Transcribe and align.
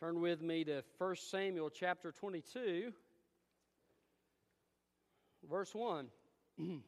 Turn 0.00 0.20
with 0.22 0.40
me 0.40 0.64
to 0.64 0.82
1 0.96 1.16
Samuel 1.16 1.68
chapter 1.68 2.10
22, 2.10 2.90
verse 5.46 5.74
1. 5.74 6.06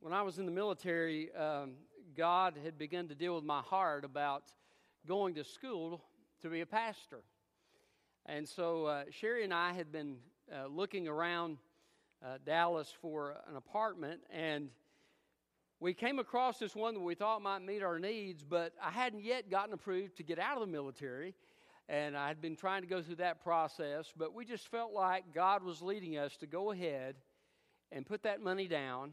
when 0.00 0.14
I 0.14 0.22
was 0.22 0.38
in 0.38 0.46
the 0.46 0.52
military, 0.52 1.34
um, 1.34 1.72
God 2.16 2.54
had 2.64 2.78
begun 2.78 3.08
to 3.08 3.14
deal 3.14 3.34
with 3.34 3.44
my 3.44 3.60
heart 3.60 4.06
about 4.06 4.44
going 5.06 5.34
to 5.34 5.44
school 5.44 6.00
to 6.40 6.48
be 6.48 6.62
a 6.62 6.66
pastor. 6.66 7.20
And 8.24 8.48
so 8.48 8.86
uh, 8.86 9.04
Sherry 9.10 9.44
and 9.44 9.52
I 9.52 9.74
had 9.74 9.92
been 9.92 10.16
uh, 10.50 10.68
looking 10.68 11.08
around 11.08 11.58
uh, 12.24 12.38
Dallas 12.46 12.90
for 13.02 13.36
an 13.50 13.56
apartment, 13.56 14.22
and 14.32 14.70
we 15.78 15.92
came 15.92 16.18
across 16.18 16.58
this 16.58 16.74
one 16.74 16.94
that 16.94 17.00
we 17.00 17.14
thought 17.14 17.42
might 17.42 17.58
meet 17.58 17.82
our 17.82 17.98
needs, 17.98 18.42
but 18.42 18.72
I 18.82 18.90
hadn't 18.90 19.22
yet 19.22 19.50
gotten 19.50 19.74
approved 19.74 20.16
to 20.16 20.22
get 20.22 20.38
out 20.38 20.56
of 20.56 20.60
the 20.60 20.72
military. 20.72 21.34
And 21.88 22.16
I 22.16 22.28
had 22.28 22.40
been 22.40 22.56
trying 22.56 22.82
to 22.82 22.88
go 22.88 23.02
through 23.02 23.16
that 23.16 23.42
process, 23.42 24.12
but 24.16 24.34
we 24.34 24.44
just 24.44 24.68
felt 24.68 24.92
like 24.92 25.34
God 25.34 25.62
was 25.62 25.82
leading 25.82 26.16
us 26.16 26.36
to 26.38 26.46
go 26.46 26.72
ahead 26.72 27.16
and 27.92 28.06
put 28.06 28.22
that 28.22 28.40
money 28.40 28.66
down 28.66 29.12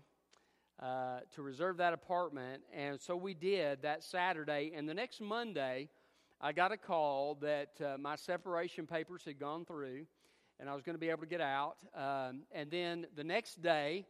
uh, 0.81 1.19
to 1.35 1.41
reserve 1.41 1.77
that 1.77 1.93
apartment. 1.93 2.63
And 2.73 2.99
so 2.99 3.15
we 3.15 3.33
did 3.33 3.81
that 3.83 4.03
Saturday. 4.03 4.71
And 4.75 4.87
the 4.87 4.93
next 4.93 5.21
Monday, 5.21 5.89
I 6.41 6.53
got 6.53 6.71
a 6.71 6.77
call 6.77 7.35
that 7.41 7.79
uh, 7.79 7.97
my 7.99 8.15
separation 8.15 8.87
papers 8.87 9.23
had 9.25 9.37
gone 9.37 9.65
through 9.65 10.05
and 10.59 10.69
I 10.69 10.73
was 10.73 10.83
going 10.83 10.95
to 10.95 10.99
be 10.99 11.09
able 11.09 11.21
to 11.21 11.27
get 11.27 11.41
out. 11.41 11.75
Um, 11.93 12.43
and 12.51 12.71
then 12.71 13.05
the 13.15 13.23
next 13.23 13.61
day, 13.61 14.05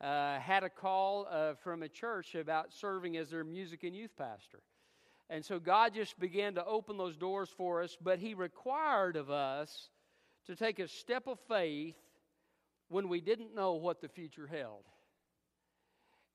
uh, 0.00 0.38
had 0.38 0.62
a 0.62 0.68
call 0.68 1.26
uh, 1.30 1.54
from 1.54 1.82
a 1.82 1.88
church 1.88 2.34
about 2.34 2.72
serving 2.72 3.16
as 3.16 3.30
their 3.30 3.44
music 3.44 3.82
and 3.84 3.96
youth 3.96 4.16
pastor. 4.16 4.60
And 5.28 5.44
so 5.44 5.58
God 5.58 5.94
just 5.94 6.18
began 6.20 6.54
to 6.54 6.64
open 6.64 6.96
those 6.96 7.16
doors 7.16 7.48
for 7.56 7.82
us, 7.82 7.96
but 8.00 8.18
He 8.18 8.34
required 8.34 9.16
of 9.16 9.30
us 9.30 9.88
to 10.46 10.54
take 10.54 10.78
a 10.78 10.86
step 10.86 11.26
of 11.26 11.38
faith 11.48 11.96
when 12.88 13.08
we 13.08 13.20
didn't 13.20 13.54
know 13.54 13.72
what 13.72 14.00
the 14.00 14.08
future 14.08 14.46
held. 14.46 14.84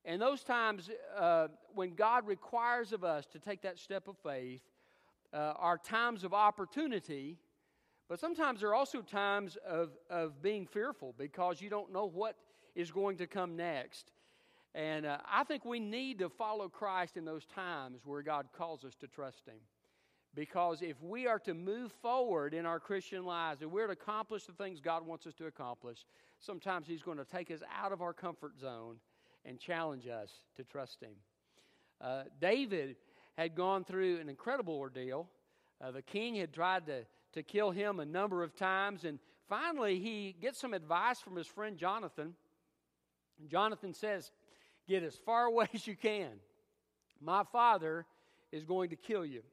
And 0.03 0.21
those 0.21 0.43
times 0.43 0.89
uh, 1.15 1.47
when 1.73 1.93
God 1.93 2.27
requires 2.27 2.91
of 2.91 3.03
us 3.03 3.27
to 3.27 3.39
take 3.39 3.61
that 3.61 3.79
step 3.79 4.07
of 4.07 4.17
faith 4.23 4.61
uh, 5.33 5.53
are 5.57 5.77
times 5.77 6.23
of 6.23 6.33
opportunity, 6.33 7.37
but 8.09 8.19
sometimes 8.19 8.59
there 8.59 8.69
are 8.69 8.75
also 8.75 9.01
times 9.01 9.57
of, 9.65 9.91
of 10.09 10.41
being 10.41 10.65
fearful 10.65 11.13
because 11.17 11.61
you 11.61 11.69
don't 11.69 11.93
know 11.93 12.07
what 12.07 12.35
is 12.75 12.91
going 12.91 13.17
to 13.17 13.27
come 13.27 13.55
next. 13.55 14.11
And 14.73 15.05
uh, 15.05 15.17
I 15.29 15.43
think 15.43 15.65
we 15.65 15.79
need 15.79 16.19
to 16.19 16.29
follow 16.29 16.69
Christ 16.69 17.17
in 17.17 17.25
those 17.25 17.45
times 17.45 18.01
where 18.05 18.21
God 18.21 18.47
calls 18.57 18.85
us 18.85 18.95
to 19.01 19.07
trust 19.07 19.45
Him. 19.45 19.59
Because 20.33 20.81
if 20.81 20.95
we 21.01 21.27
are 21.27 21.39
to 21.39 21.53
move 21.53 21.91
forward 22.01 22.53
in 22.53 22.65
our 22.65 22.79
Christian 22.79 23.25
lives, 23.25 23.61
if 23.61 23.69
we're 23.69 23.87
to 23.87 23.93
accomplish 23.93 24.45
the 24.45 24.53
things 24.53 24.79
God 24.79 25.05
wants 25.05 25.27
us 25.27 25.33
to 25.35 25.47
accomplish, 25.47 26.05
sometimes 26.39 26.87
He's 26.87 27.03
going 27.03 27.17
to 27.17 27.25
take 27.25 27.51
us 27.51 27.59
out 27.81 27.91
of 27.91 28.01
our 28.01 28.13
comfort 28.13 28.57
zone 28.57 28.95
and 29.43 29.59
challenge 29.59 30.07
us 30.07 30.31
to 30.55 30.63
trust 30.63 31.01
Him. 31.01 31.15
Uh, 31.99 32.23
David 32.39 32.95
had 33.37 33.55
gone 33.55 33.83
through 33.83 34.19
an 34.19 34.29
incredible 34.29 34.75
ordeal. 34.75 35.27
Uh, 35.81 35.91
the 35.91 36.01
king 36.01 36.35
had 36.35 36.53
tried 36.53 36.85
to, 36.85 37.03
to 37.33 37.43
kill 37.43 37.71
him 37.71 37.99
a 37.99 38.05
number 38.05 38.43
of 38.43 38.55
times, 38.55 39.03
and 39.03 39.19
finally 39.47 39.99
he 39.99 40.35
gets 40.41 40.59
some 40.59 40.73
advice 40.73 41.19
from 41.19 41.35
his 41.35 41.47
friend 41.47 41.77
Jonathan. 41.77 42.35
Jonathan 43.49 43.93
says, 43.93 44.31
Get 44.87 45.03
as 45.03 45.15
far 45.15 45.45
away 45.45 45.67
as 45.73 45.87
you 45.87 45.95
can. 45.95 46.31
My 47.19 47.43
father 47.51 48.05
is 48.51 48.63
going 48.63 48.89
to 48.89 48.95
kill 48.95 49.25
you. 49.25 49.43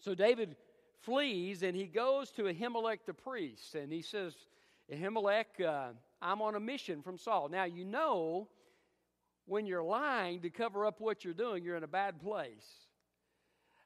So 0.00 0.14
David 0.14 0.56
flees 1.00 1.62
and 1.62 1.76
he 1.76 1.86
goes 1.86 2.30
to 2.32 2.42
Ahimelech 2.42 2.98
the 3.06 3.14
priest 3.14 3.74
and 3.74 3.92
he 3.92 4.02
says, 4.02 4.34
Ahimelech, 4.92 5.64
uh, 5.64 5.92
I'm 6.20 6.42
on 6.42 6.54
a 6.54 6.60
mission 6.60 7.02
from 7.02 7.18
Saul. 7.18 7.48
Now, 7.48 7.64
you 7.64 7.84
know, 7.84 8.48
when 9.46 9.66
you're 9.66 9.82
lying 9.82 10.40
to 10.42 10.50
cover 10.50 10.86
up 10.86 11.00
what 11.00 11.24
you're 11.24 11.34
doing, 11.34 11.64
you're 11.64 11.76
in 11.76 11.84
a 11.84 11.88
bad 11.88 12.20
place. 12.20 12.66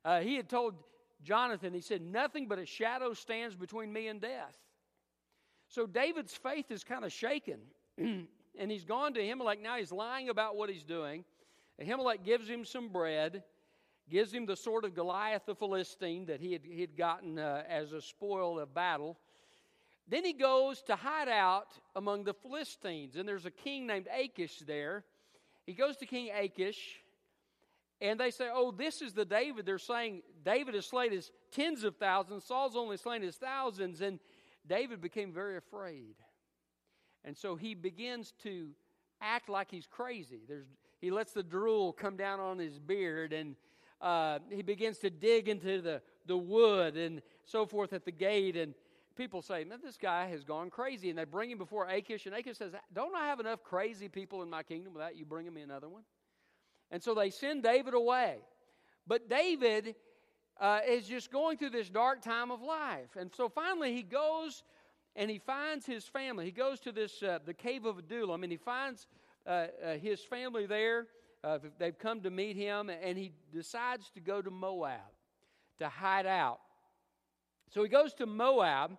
Uh, 0.04 0.20
he 0.20 0.36
had 0.36 0.48
told 0.48 0.74
Jonathan, 1.22 1.74
he 1.74 1.80
said, 1.80 2.02
Nothing 2.02 2.46
but 2.48 2.58
a 2.58 2.66
shadow 2.66 3.12
stands 3.14 3.56
between 3.56 3.92
me 3.92 4.08
and 4.08 4.20
death. 4.20 4.56
So 5.68 5.86
David's 5.86 6.34
faith 6.34 6.70
is 6.70 6.84
kind 6.84 7.04
of 7.04 7.12
shaken. 7.12 7.58
and 8.58 8.70
he's 8.70 8.84
gone 8.84 9.14
to 9.14 9.20
Ahimelech. 9.20 9.62
Now 9.62 9.76
he's 9.76 9.92
lying 9.92 10.28
about 10.28 10.56
what 10.56 10.70
he's 10.70 10.84
doing. 10.84 11.24
Ahimelech 11.80 12.24
gives 12.24 12.48
him 12.48 12.64
some 12.64 12.88
bread, 12.88 13.42
gives 14.08 14.32
him 14.32 14.46
the 14.46 14.56
sword 14.56 14.84
of 14.84 14.94
Goliath 14.94 15.42
the 15.46 15.54
Philistine 15.54 16.26
that 16.26 16.40
he 16.40 16.52
had, 16.52 16.62
he 16.64 16.80
had 16.80 16.96
gotten 16.96 17.38
uh, 17.38 17.62
as 17.68 17.92
a 17.92 18.00
spoil 18.00 18.58
of 18.58 18.74
battle. 18.74 19.18
Then 20.08 20.24
he 20.24 20.32
goes 20.32 20.82
to 20.82 20.96
hide 20.96 21.28
out 21.28 21.78
among 21.96 22.24
the 22.24 22.34
Philistines, 22.34 23.16
and 23.16 23.28
there's 23.28 23.46
a 23.46 23.50
king 23.50 23.86
named 23.86 24.06
Achish 24.16 24.60
there. 24.66 25.04
He 25.66 25.72
goes 25.72 25.96
to 25.96 26.06
King 26.06 26.30
Achish, 26.32 27.00
and 28.00 28.20
they 28.20 28.30
say, 28.30 28.48
Oh, 28.52 28.70
this 28.70 29.02
is 29.02 29.12
the 29.12 29.24
David. 29.24 29.66
They're 29.66 29.78
saying 29.78 30.22
David 30.44 30.76
has 30.76 30.86
slain 30.86 31.10
his 31.10 31.32
tens 31.50 31.82
of 31.82 31.96
thousands, 31.96 32.44
Saul's 32.44 32.76
only 32.76 32.96
slain 32.96 33.22
his 33.22 33.36
thousands, 33.36 34.00
and 34.00 34.20
David 34.66 35.00
became 35.00 35.32
very 35.32 35.56
afraid. 35.56 36.14
And 37.26 37.36
so 37.36 37.56
he 37.56 37.74
begins 37.74 38.32
to 38.44 38.68
act 39.20 39.48
like 39.48 39.70
he's 39.70 39.86
crazy. 39.86 40.40
There's, 40.48 40.66
he 41.00 41.10
lets 41.10 41.32
the 41.32 41.42
drool 41.42 41.92
come 41.92 42.16
down 42.16 42.40
on 42.40 42.58
his 42.58 42.78
beard 42.78 43.32
and 43.32 43.56
uh, 44.00 44.38
he 44.50 44.62
begins 44.62 44.98
to 44.98 45.10
dig 45.10 45.48
into 45.48 45.80
the, 45.82 46.00
the 46.26 46.36
wood 46.36 46.96
and 46.96 47.20
so 47.44 47.66
forth 47.66 47.92
at 47.92 48.04
the 48.04 48.12
gate. 48.12 48.56
And 48.56 48.74
people 49.16 49.42
say, 49.42 49.64
Man, 49.64 49.80
this 49.82 49.96
guy 49.96 50.28
has 50.28 50.44
gone 50.44 50.70
crazy. 50.70 51.10
And 51.10 51.18
they 51.18 51.24
bring 51.24 51.50
him 51.50 51.58
before 51.58 51.88
Achish. 51.88 52.26
And 52.26 52.34
Achish 52.34 52.58
says, 52.58 52.72
Don't 52.94 53.16
I 53.16 53.26
have 53.26 53.40
enough 53.40 53.62
crazy 53.64 54.08
people 54.08 54.42
in 54.42 54.50
my 54.50 54.62
kingdom 54.62 54.94
without 54.94 55.16
you 55.16 55.24
bringing 55.24 55.52
me 55.52 55.62
another 55.62 55.88
one? 55.88 56.02
And 56.90 57.02
so 57.02 57.14
they 57.14 57.30
send 57.30 57.62
David 57.62 57.94
away. 57.94 58.36
But 59.06 59.28
David 59.28 59.96
uh, 60.60 60.80
is 60.86 61.06
just 61.06 61.32
going 61.32 61.58
through 61.58 61.70
this 61.70 61.88
dark 61.88 62.22
time 62.22 62.50
of 62.50 62.62
life. 62.62 63.16
And 63.18 63.30
so 63.34 63.48
finally 63.48 63.94
he 63.94 64.02
goes 64.02 64.62
and 65.16 65.30
he 65.30 65.38
finds 65.38 65.86
his 65.86 66.04
family. 66.04 66.44
He 66.44 66.50
goes 66.50 66.78
to 66.80 66.92
this 66.92 67.22
uh, 67.22 67.38
the 67.44 67.54
cave 67.54 67.86
of 67.86 67.98
Adullam, 67.98 68.42
and 68.42 68.52
he 68.52 68.58
finds 68.58 69.06
uh, 69.46 69.66
uh, 69.84 69.94
his 69.94 70.20
family 70.20 70.66
there. 70.66 71.06
Uh, 71.42 71.58
they've 71.78 71.98
come 71.98 72.20
to 72.20 72.30
meet 72.30 72.56
him, 72.56 72.90
and 72.90 73.16
he 73.16 73.32
decides 73.52 74.10
to 74.10 74.20
go 74.20 74.42
to 74.42 74.50
Moab 74.50 75.00
to 75.78 75.88
hide 75.88 76.26
out. 76.26 76.60
So 77.72 77.82
he 77.82 77.88
goes 77.88 78.12
to 78.14 78.26
Moab, 78.26 78.96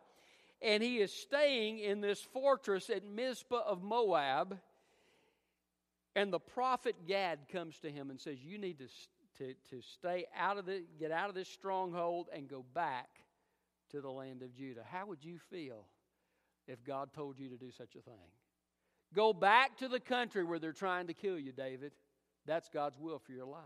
and 0.61 0.81
he 0.81 0.97
is 0.97 1.13
staying 1.13 1.79
in 1.79 2.01
this 2.01 2.21
fortress 2.21 2.89
at 2.89 3.05
Mizpah 3.05 3.63
of 3.65 3.83
Moab. 3.83 4.57
And 6.15 6.33
the 6.33 6.39
prophet 6.39 6.95
Gad 7.07 7.39
comes 7.51 7.77
to 7.79 7.91
him 7.91 8.09
and 8.09 8.19
says, 8.19 8.37
"You 8.43 8.57
need 8.57 8.79
to." 8.79 8.87
To, 9.37 9.53
to 9.69 9.83
stay 9.83 10.25
out 10.35 10.57
of 10.57 10.65
the 10.65 10.81
get 10.99 11.11
out 11.11 11.29
of 11.29 11.35
this 11.35 11.47
stronghold 11.47 12.27
and 12.33 12.49
go 12.49 12.65
back 12.73 13.07
to 13.91 14.01
the 14.01 14.09
land 14.09 14.41
of 14.41 14.55
Judah. 14.55 14.81
How 14.83 15.05
would 15.05 15.23
you 15.23 15.37
feel 15.51 15.85
if 16.67 16.83
God 16.83 17.13
told 17.13 17.39
you 17.39 17.49
to 17.49 17.57
do 17.57 17.71
such 17.71 17.95
a 17.95 18.01
thing. 18.01 18.29
Go 19.13 19.33
back 19.33 19.77
to 19.77 19.87
the 19.87 19.99
country 19.99 20.43
where 20.43 20.59
they're 20.59 20.73
trying 20.73 21.07
to 21.07 21.13
kill 21.13 21.39
you, 21.39 21.51
David. 21.51 21.93
That's 22.45 22.69
God's 22.69 22.97
will 22.99 23.19
for 23.19 23.31
your 23.31 23.45
life. 23.45 23.61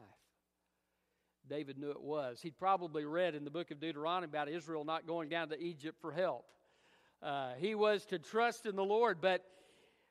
David 1.49 1.77
knew 1.77 1.91
it 1.91 2.01
was. 2.01 2.39
He'd 2.41 2.57
probably 2.57 3.03
read 3.03 3.35
in 3.35 3.43
the 3.43 3.49
book 3.49 3.71
of 3.71 3.79
Deuteronomy 3.79 4.29
about 4.29 4.47
Israel 4.47 4.85
not 4.85 5.07
going 5.07 5.29
down 5.29 5.49
to 5.49 5.59
Egypt 5.59 5.97
for 5.99 6.11
help. 6.11 6.45
Uh, 7.21 7.51
he 7.57 7.75
was 7.75 8.05
to 8.05 8.19
trust 8.19 8.65
in 8.65 8.75
the 8.75 8.83
Lord, 8.83 9.19
but 9.21 9.43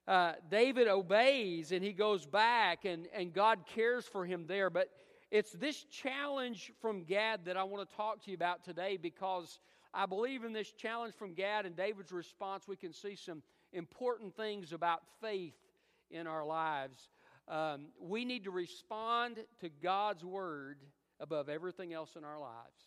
uh, 0.06 0.32
David 0.50 0.88
obeys 0.88 1.72
and 1.72 1.84
he 1.84 1.92
goes 1.92 2.26
back, 2.26 2.84
and, 2.84 3.06
and 3.14 3.32
God 3.32 3.60
cares 3.74 4.06
for 4.06 4.24
him 4.24 4.46
there. 4.46 4.70
But 4.70 4.88
it's 5.30 5.52
this 5.52 5.84
challenge 5.84 6.72
from 6.80 7.04
Gad 7.04 7.44
that 7.44 7.56
I 7.56 7.62
want 7.64 7.88
to 7.88 7.96
talk 7.96 8.24
to 8.24 8.30
you 8.30 8.36
about 8.36 8.64
today 8.64 8.96
because 8.96 9.60
I 9.92 10.06
believe 10.06 10.44
in 10.44 10.52
this 10.52 10.70
challenge 10.70 11.14
from 11.14 11.34
Gad 11.34 11.66
and 11.66 11.76
David's 11.76 12.12
response, 12.12 12.68
we 12.68 12.76
can 12.76 12.92
see 12.92 13.16
some 13.16 13.42
important 13.72 14.36
things 14.36 14.72
about 14.72 15.00
faith 15.20 15.56
in 16.10 16.26
our 16.26 16.44
lives. 16.44 17.08
Um, 17.48 17.86
we 18.00 18.24
need 18.24 18.44
to 18.44 18.50
respond 18.50 19.38
to 19.60 19.68
God's 19.68 20.24
word 20.24 20.78
above 21.18 21.48
everything 21.48 21.92
else 21.92 22.16
in 22.16 22.24
our 22.24 22.38
lives. 22.38 22.84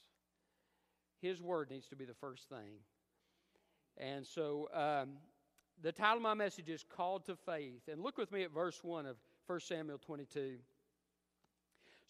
His 1.22 1.42
word 1.42 1.70
needs 1.70 1.88
to 1.88 1.96
be 1.96 2.06
the 2.06 2.14
first 2.14 2.50
thing. 2.50 2.80
And 3.98 4.26
so 4.26 4.70
um, 4.74 5.12
the 5.82 5.92
title 5.92 6.18
of 6.18 6.24
my 6.24 6.34
message 6.34 6.70
is 6.70 6.84
Called 6.84 7.26
to 7.26 7.36
Faith. 7.36 7.88
And 7.92 8.02
look 8.02 8.18
with 8.18 8.32
me 8.32 8.44
at 8.44 8.52
verse 8.52 8.80
1 8.84 9.06
of 9.06 9.18
1 9.48 9.60
Samuel 9.60 9.98
22. 9.98 10.56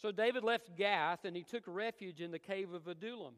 So 0.01 0.11
David 0.11 0.43
left 0.43 0.75
Gath 0.75 1.25
and 1.25 1.35
he 1.35 1.43
took 1.43 1.63
refuge 1.65 2.21
in 2.21 2.31
the 2.31 2.39
cave 2.39 2.73
of 2.73 2.87
Adullam. 2.87 3.33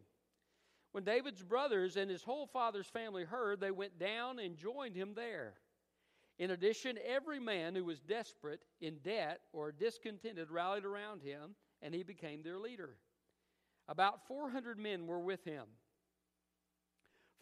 When 0.95 1.03
David's 1.03 1.43
brothers 1.43 1.97
and 1.97 2.09
his 2.09 2.23
whole 2.23 2.47
father's 2.47 2.87
family 2.87 3.25
heard, 3.25 3.59
they 3.59 3.69
went 3.69 3.99
down 3.99 4.39
and 4.39 4.55
joined 4.55 4.95
him 4.95 5.11
there. 5.13 5.55
In 6.39 6.51
addition, 6.51 6.97
every 7.05 7.37
man 7.37 7.75
who 7.75 7.83
was 7.83 7.99
desperate, 7.99 8.61
in 8.79 8.99
debt, 9.03 9.41
or 9.51 9.73
discontented 9.73 10.49
rallied 10.49 10.85
around 10.85 11.21
him 11.21 11.55
and 11.81 11.93
he 11.93 12.03
became 12.03 12.43
their 12.43 12.57
leader. 12.57 12.95
About 13.89 14.25
400 14.25 14.79
men 14.79 15.05
were 15.05 15.19
with 15.19 15.43
him. 15.43 15.65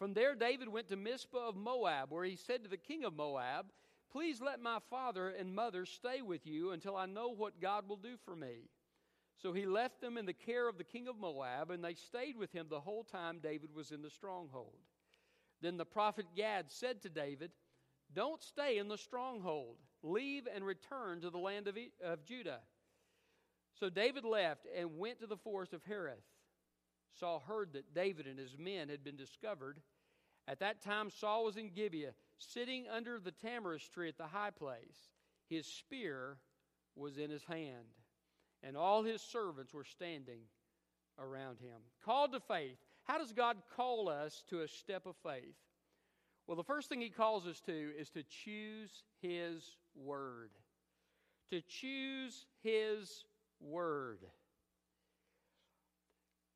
From 0.00 0.14
there, 0.14 0.34
David 0.34 0.68
went 0.68 0.88
to 0.88 0.96
Mizpah 0.96 1.50
of 1.50 1.54
Moab, 1.54 2.10
where 2.10 2.24
he 2.24 2.34
said 2.34 2.64
to 2.64 2.68
the 2.68 2.76
king 2.76 3.04
of 3.04 3.14
Moab, 3.14 3.66
Please 4.10 4.40
let 4.40 4.60
my 4.60 4.80
father 4.90 5.28
and 5.28 5.54
mother 5.54 5.86
stay 5.86 6.22
with 6.22 6.44
you 6.44 6.72
until 6.72 6.96
I 6.96 7.06
know 7.06 7.28
what 7.28 7.60
God 7.60 7.88
will 7.88 7.98
do 7.98 8.16
for 8.24 8.34
me. 8.34 8.68
So 9.36 9.52
he 9.52 9.66
left 9.66 10.00
them 10.00 10.16
in 10.16 10.26
the 10.26 10.32
care 10.32 10.68
of 10.68 10.78
the 10.78 10.84
king 10.84 11.08
of 11.08 11.18
Moab, 11.18 11.70
and 11.70 11.84
they 11.84 11.94
stayed 11.94 12.36
with 12.36 12.52
him 12.52 12.66
the 12.68 12.80
whole 12.80 13.04
time 13.04 13.40
David 13.42 13.74
was 13.74 13.90
in 13.90 14.02
the 14.02 14.10
stronghold. 14.10 14.78
Then 15.60 15.76
the 15.76 15.84
prophet 15.84 16.26
Gad 16.36 16.70
said 16.70 17.02
to 17.02 17.08
David, 17.08 17.50
Don't 18.12 18.42
stay 18.42 18.78
in 18.78 18.88
the 18.88 18.98
stronghold. 18.98 19.76
Leave 20.02 20.46
and 20.52 20.64
return 20.64 21.20
to 21.22 21.30
the 21.30 21.38
land 21.38 21.66
of, 21.66 21.76
of 22.02 22.24
Judah. 22.24 22.60
So 23.80 23.90
David 23.90 24.24
left 24.24 24.66
and 24.76 24.98
went 24.98 25.20
to 25.20 25.26
the 25.26 25.36
forest 25.36 25.72
of 25.72 25.82
Hereth. 25.84 26.22
Saul 27.18 27.42
heard 27.46 27.72
that 27.72 27.94
David 27.94 28.26
and 28.26 28.38
his 28.38 28.56
men 28.58 28.88
had 28.88 29.04
been 29.04 29.16
discovered. 29.16 29.80
At 30.46 30.60
that 30.60 30.82
time, 30.82 31.10
Saul 31.10 31.44
was 31.44 31.56
in 31.56 31.70
Gibeah, 31.70 32.14
sitting 32.38 32.86
under 32.88 33.18
the 33.18 33.32
tamarisk 33.32 33.92
tree 33.92 34.08
at 34.08 34.18
the 34.18 34.26
high 34.26 34.50
place. 34.50 35.10
His 35.48 35.66
spear 35.66 36.38
was 36.96 37.18
in 37.18 37.30
his 37.30 37.44
hand, 37.44 37.86
and 38.66 38.76
all 38.76 39.02
his 39.02 39.20
servants 39.20 39.72
were 39.72 39.84
standing 39.84 40.40
around 41.18 41.58
him. 41.60 41.80
Called 42.04 42.32
to 42.32 42.40
faith. 42.40 42.78
How 43.04 43.18
does 43.18 43.32
God 43.32 43.56
call 43.76 44.08
us 44.08 44.42
to 44.48 44.62
a 44.62 44.68
step 44.68 45.06
of 45.06 45.16
faith? 45.22 45.54
Well, 46.46 46.56
the 46.56 46.64
first 46.64 46.88
thing 46.88 47.00
he 47.00 47.10
calls 47.10 47.46
us 47.46 47.60
to 47.60 47.90
is 47.98 48.10
to 48.10 48.22
choose 48.22 49.02
his 49.20 49.76
word. 49.94 50.50
To 51.50 51.60
choose 51.60 52.46
his 52.62 53.24
word. 53.60 54.20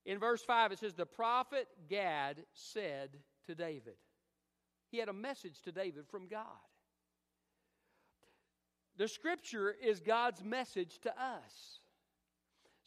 In 0.05 0.19
verse 0.19 0.43
5, 0.43 0.73
it 0.73 0.79
says, 0.79 0.95
The 0.95 1.07
prophet 1.07 1.69
Gad 1.89 2.45
said 2.55 3.11
to 3.47 3.55
David, 3.55 3.97
He 4.91 4.99
had 4.99 5.09
a 5.09 5.15
message 5.15 5.61
to 5.63 5.73
David 5.73 6.07
from 6.11 6.29
God. 6.29 6.47
The 8.97 9.09
scripture 9.09 9.75
is 9.83 10.01
God's 10.01 10.43
message 10.43 10.99
to 11.03 11.11
us. 11.11 11.81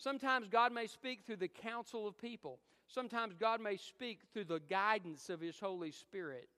Sometimes 0.02 0.48
God 0.48 0.74
may 0.74 0.88
speak 0.88 1.20
through 1.28 1.36
the 1.36 1.48
counsel 1.48 2.08
of 2.08 2.18
people. 2.18 2.58
Sometimes 2.88 3.36
God 3.40 3.62
may 3.62 3.78
speak 3.78 4.22
through 4.34 4.46
the 4.46 4.60
guidance 4.68 5.30
of 5.30 5.40
His 5.40 5.60
Holy 5.60 5.92
Spirit. 5.92 6.50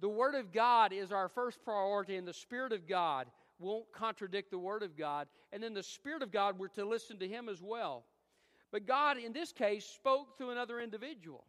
The 0.00 0.08
Word 0.08 0.34
of 0.34 0.50
God 0.50 0.92
is 0.92 1.12
our 1.12 1.28
first 1.28 1.62
priority, 1.64 2.16
and 2.16 2.26
the 2.26 2.34
Spirit 2.34 2.72
of 2.72 2.88
God 2.88 3.28
won't 3.60 3.92
contradict 3.92 4.50
the 4.50 4.58
Word 4.58 4.82
of 4.82 4.96
God. 4.96 5.28
And 5.52 5.62
then 5.62 5.72
the 5.72 5.84
Spirit 5.84 6.20
of 6.20 6.32
God, 6.32 6.58
we're 6.58 6.66
to 6.68 6.84
listen 6.84 7.16
to 7.20 7.28
Him 7.28 7.48
as 7.48 7.62
well. 7.62 8.06
But 8.72 8.88
God, 8.88 9.18
in 9.18 9.32
this 9.32 9.52
case, 9.52 9.84
spoke 9.84 10.36
through 10.36 10.50
another 10.50 10.80
individual. 10.80 11.44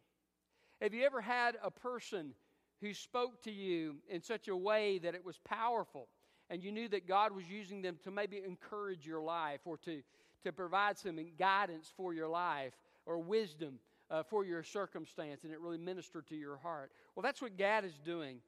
Have 0.80 0.94
you 0.94 1.04
ever 1.04 1.20
had 1.20 1.56
a 1.60 1.72
person 1.72 2.34
who 2.80 2.94
spoke 2.94 3.42
to 3.42 3.50
you 3.50 3.96
in 4.08 4.22
such 4.22 4.46
a 4.46 4.56
way 4.56 4.98
that 4.98 5.16
it 5.16 5.24
was 5.24 5.38
powerful 5.38 6.06
and 6.50 6.62
you 6.62 6.70
knew 6.70 6.88
that 6.88 7.08
God 7.08 7.34
was 7.34 7.48
using 7.48 7.82
them 7.82 7.96
to 8.04 8.10
maybe 8.10 8.42
encourage 8.46 9.06
your 9.06 9.22
life 9.22 9.60
or 9.64 9.76
to, 9.78 10.02
to 10.44 10.52
provide 10.52 10.98
some 10.98 11.18
guidance 11.38 11.92
for 11.96 12.14
your 12.14 12.28
life 12.28 12.72
or 13.06 13.18
wisdom 13.18 13.78
uh, 14.10 14.22
for 14.22 14.44
your 14.44 14.62
circumstance 14.62 15.44
and 15.44 15.52
it 15.52 15.60
really 15.60 15.78
ministered 15.78 16.26
to 16.28 16.36
your 16.36 16.56
heart. 16.56 16.92
Well, 17.14 17.22
that's 17.22 17.42
what 17.42 17.56
Gad 17.56 17.84
is 17.84 17.98
doing. 18.04 18.38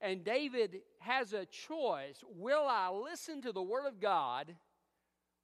And 0.00 0.24
David 0.24 0.80
has 0.98 1.32
a 1.32 1.46
choice 1.46 2.22
will 2.36 2.66
I 2.68 2.90
listen 2.90 3.42
to 3.42 3.52
the 3.52 3.62
Word 3.62 3.86
of 3.86 4.00
God 4.00 4.54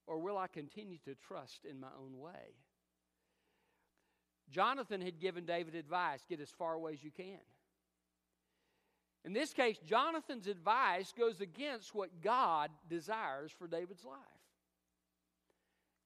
or 0.07 0.19
will 0.19 0.37
I 0.37 0.47
continue 0.47 0.99
to 1.05 1.15
trust 1.15 1.65
in 1.69 1.81
my 1.81 1.89
own 1.99 2.19
way? 2.19 2.55
Jonathan 4.51 5.01
had 5.01 5.19
given 5.19 5.47
David 5.47 5.75
advice 5.75 6.21
get 6.29 6.41
as 6.41 6.51
far 6.51 6.75
away 6.75 6.93
as 6.93 7.03
you 7.03 7.11
can. 7.11 7.41
In 9.25 9.33
this 9.33 9.53
case, 9.53 9.79
Jonathan's 9.87 10.49
advice 10.49 11.13
goes 11.17 11.41
against 11.41 11.95
what 11.95 12.21
God 12.23 12.71
desires 12.91 13.53
for 13.57 13.69
David's 13.69 14.05
life. 14.05 14.19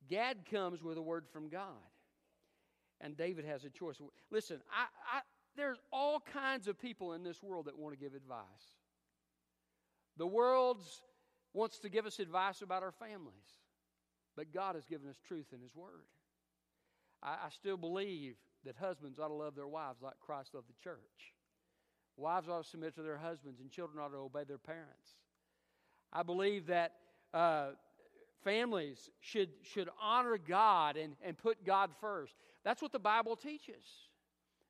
Gad 0.08 0.38
comes 0.50 0.82
with 0.82 0.99
a 0.99 1.03
word 1.03 1.25
from 1.32 1.49
God 1.49 1.73
and 3.00 3.17
David 3.17 3.44
has 3.44 3.64
a 3.64 3.70
choice. 3.70 4.00
Listen, 4.31 4.61
I, 4.70 5.19
I, 5.19 5.20
there's 5.56 5.79
all 5.93 6.20
kinds 6.20 6.69
of 6.69 6.79
people 6.81 7.12
in 7.12 7.23
this 7.23 7.43
world 7.43 7.67
that 7.67 7.79
want 7.79 7.94
to 7.94 8.03
give 8.03 8.14
advice. 8.14 8.41
The 10.17 10.26
world 10.26 10.81
wants 11.53 11.79
to 11.81 11.88
give 11.88 12.06
us 12.06 12.19
advice 12.19 12.62
about 12.62 12.82
our 12.82 12.93
families, 12.93 13.61
but 14.37 14.53
God 14.53 14.75
has 14.75 14.85
given 14.85 15.08
us 15.08 15.17
truth 15.26 15.47
in 15.53 15.61
His 15.61 15.75
Word. 15.75 16.06
I, 17.23 17.32
I 17.47 17.49
still 17.50 17.76
believe 17.76 18.37
that 18.64 18.76
husbands 18.76 19.19
ought 19.19 19.29
to 19.29 19.35
love 19.35 19.55
their 19.55 19.69
wives 19.69 20.00
like 20.03 20.14
Christ 20.20 20.55
loved 20.55 20.69
the 20.69 20.82
church. 20.82 21.35
Wives 22.17 22.49
ought 22.49 22.64
to 22.64 22.69
submit 22.69 22.94
to 22.94 23.03
their 23.03 23.19
husbands, 23.19 23.61
and 23.61 23.70
children 23.70 24.03
ought 24.03 24.08
to 24.08 24.17
obey 24.17 24.44
their 24.44 24.58
parents. 24.58 25.17
I 26.12 26.23
believe 26.23 26.67
that 26.69 26.93
uh, 27.35 27.70
families 28.44 29.11
should, 29.21 29.50
should 29.62 29.88
honor 30.00 30.38
God 30.38 30.97
and, 30.97 31.15
and 31.23 31.37
put 31.37 31.65
God 31.65 31.91
first. 32.00 32.35
That's 32.65 32.83
what 32.83 32.93
the 32.93 32.99
Bible 32.99 33.37
teaches. 33.37 33.85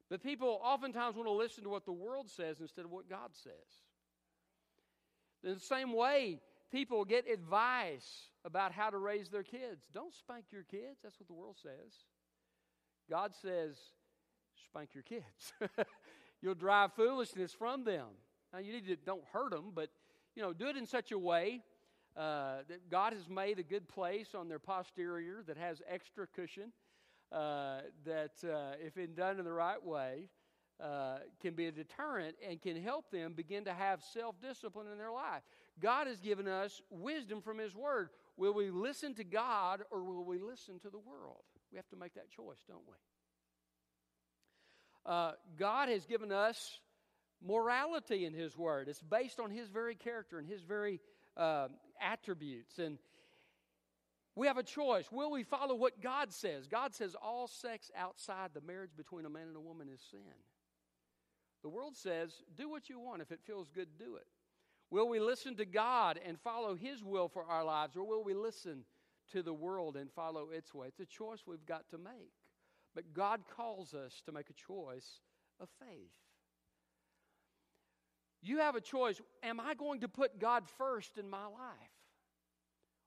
But 0.08 0.22
people 0.22 0.60
oftentimes 0.62 1.16
want 1.16 1.28
to 1.28 1.32
listen 1.32 1.64
to 1.64 1.70
what 1.70 1.84
the 1.84 1.92
world 1.92 2.30
says 2.30 2.60
instead 2.60 2.84
of 2.84 2.90
what 2.90 3.08
God 3.08 3.30
says. 3.32 3.52
In 5.44 5.54
the 5.54 5.60
same 5.60 5.92
way, 5.92 6.40
people 6.70 7.04
get 7.04 7.28
advice 7.28 8.30
about 8.44 8.72
how 8.72 8.90
to 8.90 8.98
raise 8.98 9.28
their 9.28 9.42
kids. 9.42 9.82
Don't 9.92 10.14
spank 10.14 10.46
your 10.50 10.64
kids. 10.64 10.98
That's 11.02 11.18
what 11.18 11.26
the 11.26 11.34
world 11.34 11.56
says. 11.60 11.92
God 13.10 13.32
says, 13.40 13.76
spank 14.64 14.90
your 14.94 15.02
kids. 15.02 15.52
You'll 16.42 16.54
drive 16.54 16.92
foolishness 16.94 17.52
from 17.52 17.84
them. 17.84 18.06
Now, 18.52 18.60
you 18.60 18.72
need 18.72 18.86
to 18.86 18.96
don't 18.96 19.24
hurt 19.32 19.50
them, 19.50 19.72
but 19.74 19.90
you 20.34 20.42
know, 20.42 20.52
do 20.52 20.68
it 20.68 20.76
in 20.76 20.86
such 20.86 21.12
a 21.12 21.18
way 21.18 21.62
uh, 22.16 22.58
that 22.68 22.90
God 22.90 23.12
has 23.12 23.28
made 23.28 23.58
a 23.58 23.62
good 23.62 23.88
place 23.88 24.34
on 24.34 24.48
their 24.48 24.58
posterior 24.58 25.42
that 25.46 25.56
has 25.56 25.82
extra 25.88 26.26
cushion. 26.26 26.72
Uh, 27.32 27.80
that 28.04 28.32
uh, 28.44 28.74
if 28.80 28.94
done 29.16 29.38
in 29.38 29.44
the 29.44 29.52
right 29.52 29.84
way, 29.84 30.28
uh, 30.80 31.18
can 31.40 31.54
be 31.54 31.66
a 31.66 31.72
deterrent 31.72 32.36
and 32.46 32.60
can 32.60 32.80
help 32.80 33.10
them 33.10 33.32
begin 33.32 33.64
to 33.64 33.72
have 33.72 34.02
self 34.12 34.40
discipline 34.40 34.86
in 34.90 34.98
their 34.98 35.10
life. 35.10 35.42
God 35.80 36.06
has 36.06 36.20
given 36.20 36.46
us 36.46 36.80
wisdom 36.90 37.40
from 37.42 37.58
His 37.58 37.74
Word. 37.74 38.10
Will 38.36 38.54
we 38.54 38.70
listen 38.70 39.14
to 39.14 39.24
God 39.24 39.82
or 39.90 40.04
will 40.04 40.24
we 40.24 40.38
listen 40.38 40.78
to 40.80 40.90
the 40.90 40.98
world? 40.98 41.42
We 41.72 41.76
have 41.76 41.88
to 41.88 41.96
make 41.96 42.14
that 42.14 42.30
choice, 42.30 42.58
don't 42.68 42.86
we? 42.86 42.94
Uh, 45.04 45.32
God 45.58 45.88
has 45.88 46.04
given 46.04 46.32
us 46.32 46.78
morality 47.44 48.26
in 48.26 48.34
His 48.34 48.56
Word. 48.56 48.88
It's 48.88 49.02
based 49.02 49.40
on 49.40 49.50
His 49.50 49.68
very 49.68 49.94
character 49.94 50.38
and 50.38 50.46
His 50.46 50.62
very 50.62 51.00
uh, 51.36 51.68
attributes. 52.00 52.78
And 52.78 52.98
we 54.34 54.46
have 54.46 54.58
a 54.58 54.62
choice. 54.62 55.10
Will 55.10 55.30
we 55.30 55.42
follow 55.42 55.74
what 55.74 56.00
God 56.00 56.32
says? 56.32 56.66
God 56.66 56.94
says 56.94 57.16
all 57.20 57.48
sex 57.48 57.90
outside 57.96 58.50
the 58.54 58.60
marriage 58.60 58.90
between 58.96 59.24
a 59.24 59.30
man 59.30 59.48
and 59.48 59.56
a 59.56 59.60
woman 59.60 59.88
is 59.92 60.00
sin. 60.10 60.20
The 61.62 61.68
world 61.68 61.96
says 61.96 62.42
do 62.56 62.68
what 62.68 62.88
you 62.88 63.00
want. 63.00 63.22
If 63.22 63.32
it 63.32 63.40
feels 63.44 63.68
good, 63.70 63.88
do 63.98 64.16
it. 64.16 64.26
Will 64.90 65.08
we 65.08 65.18
listen 65.18 65.56
to 65.56 65.64
God 65.64 66.20
and 66.24 66.38
follow 66.38 66.76
His 66.76 67.02
will 67.02 67.28
for 67.28 67.44
our 67.44 67.64
lives, 67.64 67.96
or 67.96 68.06
will 68.06 68.22
we 68.22 68.34
listen 68.34 68.84
to 69.32 69.42
the 69.42 69.52
world 69.52 69.96
and 69.96 70.12
follow 70.12 70.50
its 70.50 70.72
way? 70.72 70.86
It's 70.86 71.00
a 71.00 71.06
choice 71.06 71.40
we've 71.46 71.66
got 71.66 71.88
to 71.90 71.98
make. 71.98 72.32
But 72.94 73.12
God 73.12 73.40
calls 73.54 73.94
us 73.94 74.22
to 74.26 74.32
make 74.32 74.48
a 74.48 74.52
choice 74.52 75.20
of 75.60 75.68
faith. 75.80 76.12
You 78.42 78.58
have 78.58 78.76
a 78.76 78.80
choice. 78.80 79.20
Am 79.42 79.58
I 79.60 79.74
going 79.74 80.00
to 80.00 80.08
put 80.08 80.38
God 80.38 80.64
first 80.78 81.18
in 81.18 81.28
my 81.28 81.44
life? 81.44 81.96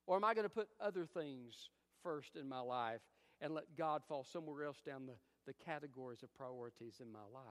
Or 0.07 0.15
am 0.15 0.23
I 0.23 0.33
going 0.33 0.45
to 0.45 0.49
put 0.49 0.69
other 0.81 1.05
things 1.05 1.69
first 2.03 2.35
in 2.35 2.49
my 2.49 2.59
life 2.59 3.01
and 3.41 3.53
let 3.53 3.75
God 3.77 4.01
fall 4.07 4.23
somewhere 4.23 4.65
else 4.65 4.81
down 4.85 5.05
the, 5.05 5.13
the 5.45 5.53
categories 5.53 6.23
of 6.23 6.33
priorities 6.33 6.95
in 7.01 7.11
my 7.11 7.19
life? 7.33 7.45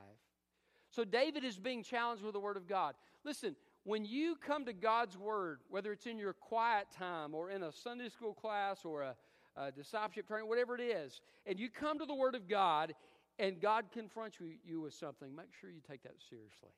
So 0.91 1.05
David 1.05 1.45
is 1.45 1.59
being 1.59 1.83
challenged 1.83 2.25
with 2.25 2.33
the 2.33 2.41
Word 2.41 2.57
of 2.57 2.67
God. 2.67 2.95
Listen, 3.25 3.55
when 3.85 4.05
you 4.05 4.37
come 4.37 4.65
to 4.65 4.73
God's 4.73 5.17
Word, 5.17 5.61
whether 5.69 5.93
it's 5.93 6.07
in 6.07 6.19
your 6.19 6.33
quiet 6.33 6.89
time 6.97 7.35
or 7.35 7.51
in 7.51 7.63
a 7.63 7.73
Sunday 7.73 8.09
school 8.09 8.35
class 8.35 8.85
or 8.85 9.03
a, 9.03 9.17
a 9.57 9.71
discipleship 9.71 10.27
training, 10.27 10.49
whatever 10.49 10.75
it 10.75 10.83
is, 10.83 11.21
and 11.47 11.59
you 11.59 11.69
come 11.71 11.99
to 11.99 12.07
the 12.07 12.15
Word 12.15 12.35
of 12.35 12.49
God 12.49 12.95
and 13.39 13.61
God 13.61 13.87
confronts 13.93 14.39
you, 14.41 14.55
you 14.65 14.81
with 14.81 14.95
something, 14.95 15.35
make 15.35 15.55
sure 15.61 15.71
you 15.71 15.81
take 15.89 16.03
that 16.03 16.17
seriously. 16.29 16.71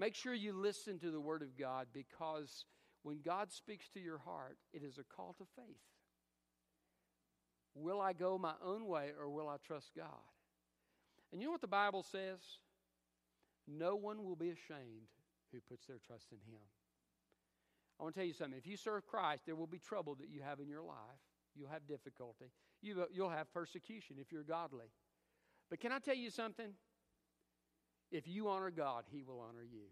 Make 0.00 0.14
sure 0.14 0.32
you 0.32 0.54
listen 0.54 0.98
to 1.00 1.10
the 1.10 1.20
Word 1.20 1.42
of 1.42 1.58
God 1.58 1.88
because 1.92 2.64
when 3.02 3.20
God 3.22 3.52
speaks 3.52 3.90
to 3.90 4.00
your 4.00 4.16
heart, 4.16 4.56
it 4.72 4.82
is 4.82 4.96
a 4.96 5.04
call 5.04 5.34
to 5.36 5.44
faith. 5.54 5.76
Will 7.74 8.00
I 8.00 8.14
go 8.14 8.38
my 8.38 8.54
own 8.64 8.86
way 8.86 9.10
or 9.20 9.28
will 9.28 9.46
I 9.46 9.56
trust 9.58 9.90
God? 9.94 10.06
And 11.30 11.42
you 11.42 11.48
know 11.48 11.52
what 11.52 11.60
the 11.60 11.66
Bible 11.66 12.02
says? 12.02 12.40
No 13.68 13.94
one 13.94 14.24
will 14.24 14.36
be 14.36 14.48
ashamed 14.48 15.12
who 15.52 15.60
puts 15.60 15.86
their 15.86 15.98
trust 15.98 16.32
in 16.32 16.38
Him. 16.50 16.62
I 18.00 18.02
want 18.02 18.14
to 18.14 18.20
tell 18.20 18.26
you 18.26 18.32
something. 18.32 18.56
If 18.58 18.66
you 18.66 18.78
serve 18.78 19.06
Christ, 19.06 19.42
there 19.44 19.54
will 19.54 19.66
be 19.66 19.78
trouble 19.78 20.14
that 20.14 20.30
you 20.30 20.40
have 20.40 20.60
in 20.60 20.68
your 20.68 20.82
life. 20.82 20.96
You'll 21.54 21.68
have 21.68 21.86
difficulty. 21.86 22.46
You, 22.80 23.04
you'll 23.12 23.28
have 23.28 23.52
persecution 23.52 24.16
if 24.18 24.32
you're 24.32 24.44
godly. 24.44 24.86
But 25.68 25.78
can 25.78 25.92
I 25.92 25.98
tell 25.98 26.16
you 26.16 26.30
something? 26.30 26.72
If 28.10 28.26
you 28.26 28.48
honor 28.48 28.70
God, 28.70 29.04
He 29.10 29.22
will 29.22 29.40
honor 29.40 29.62
you. 29.62 29.86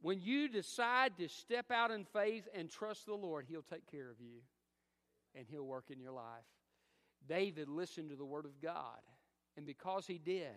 When 0.00 0.20
you 0.20 0.48
decide 0.48 1.16
to 1.18 1.28
step 1.28 1.70
out 1.70 1.90
in 1.90 2.04
faith 2.04 2.48
and 2.54 2.68
trust 2.68 3.06
the 3.06 3.14
Lord, 3.14 3.46
He'll 3.48 3.62
take 3.62 3.90
care 3.90 4.10
of 4.10 4.20
you 4.20 4.40
and 5.34 5.46
He'll 5.48 5.66
work 5.66 5.90
in 5.90 6.00
your 6.00 6.12
life. 6.12 6.44
David 7.28 7.68
listened 7.68 8.10
to 8.10 8.16
the 8.16 8.24
Word 8.24 8.44
of 8.44 8.60
God, 8.60 8.98
and 9.56 9.64
because 9.64 10.06
he 10.06 10.18
did, 10.18 10.50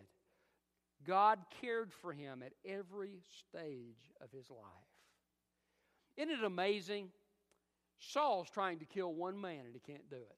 God 1.06 1.40
cared 1.62 1.94
for 1.94 2.14
him 2.14 2.42
at 2.44 2.54
every 2.66 3.22
stage 3.40 4.12
of 4.22 4.32
his 4.32 4.50
life. 4.50 4.62
Isn't 6.18 6.32
it 6.32 6.44
amazing? 6.44 7.10
Saul's 8.00 8.50
trying 8.50 8.80
to 8.80 8.86
kill 8.86 9.14
one 9.14 9.40
man 9.40 9.66
and 9.66 9.74
he 9.74 9.80
can't 9.80 10.10
do 10.10 10.16
it. 10.16 10.38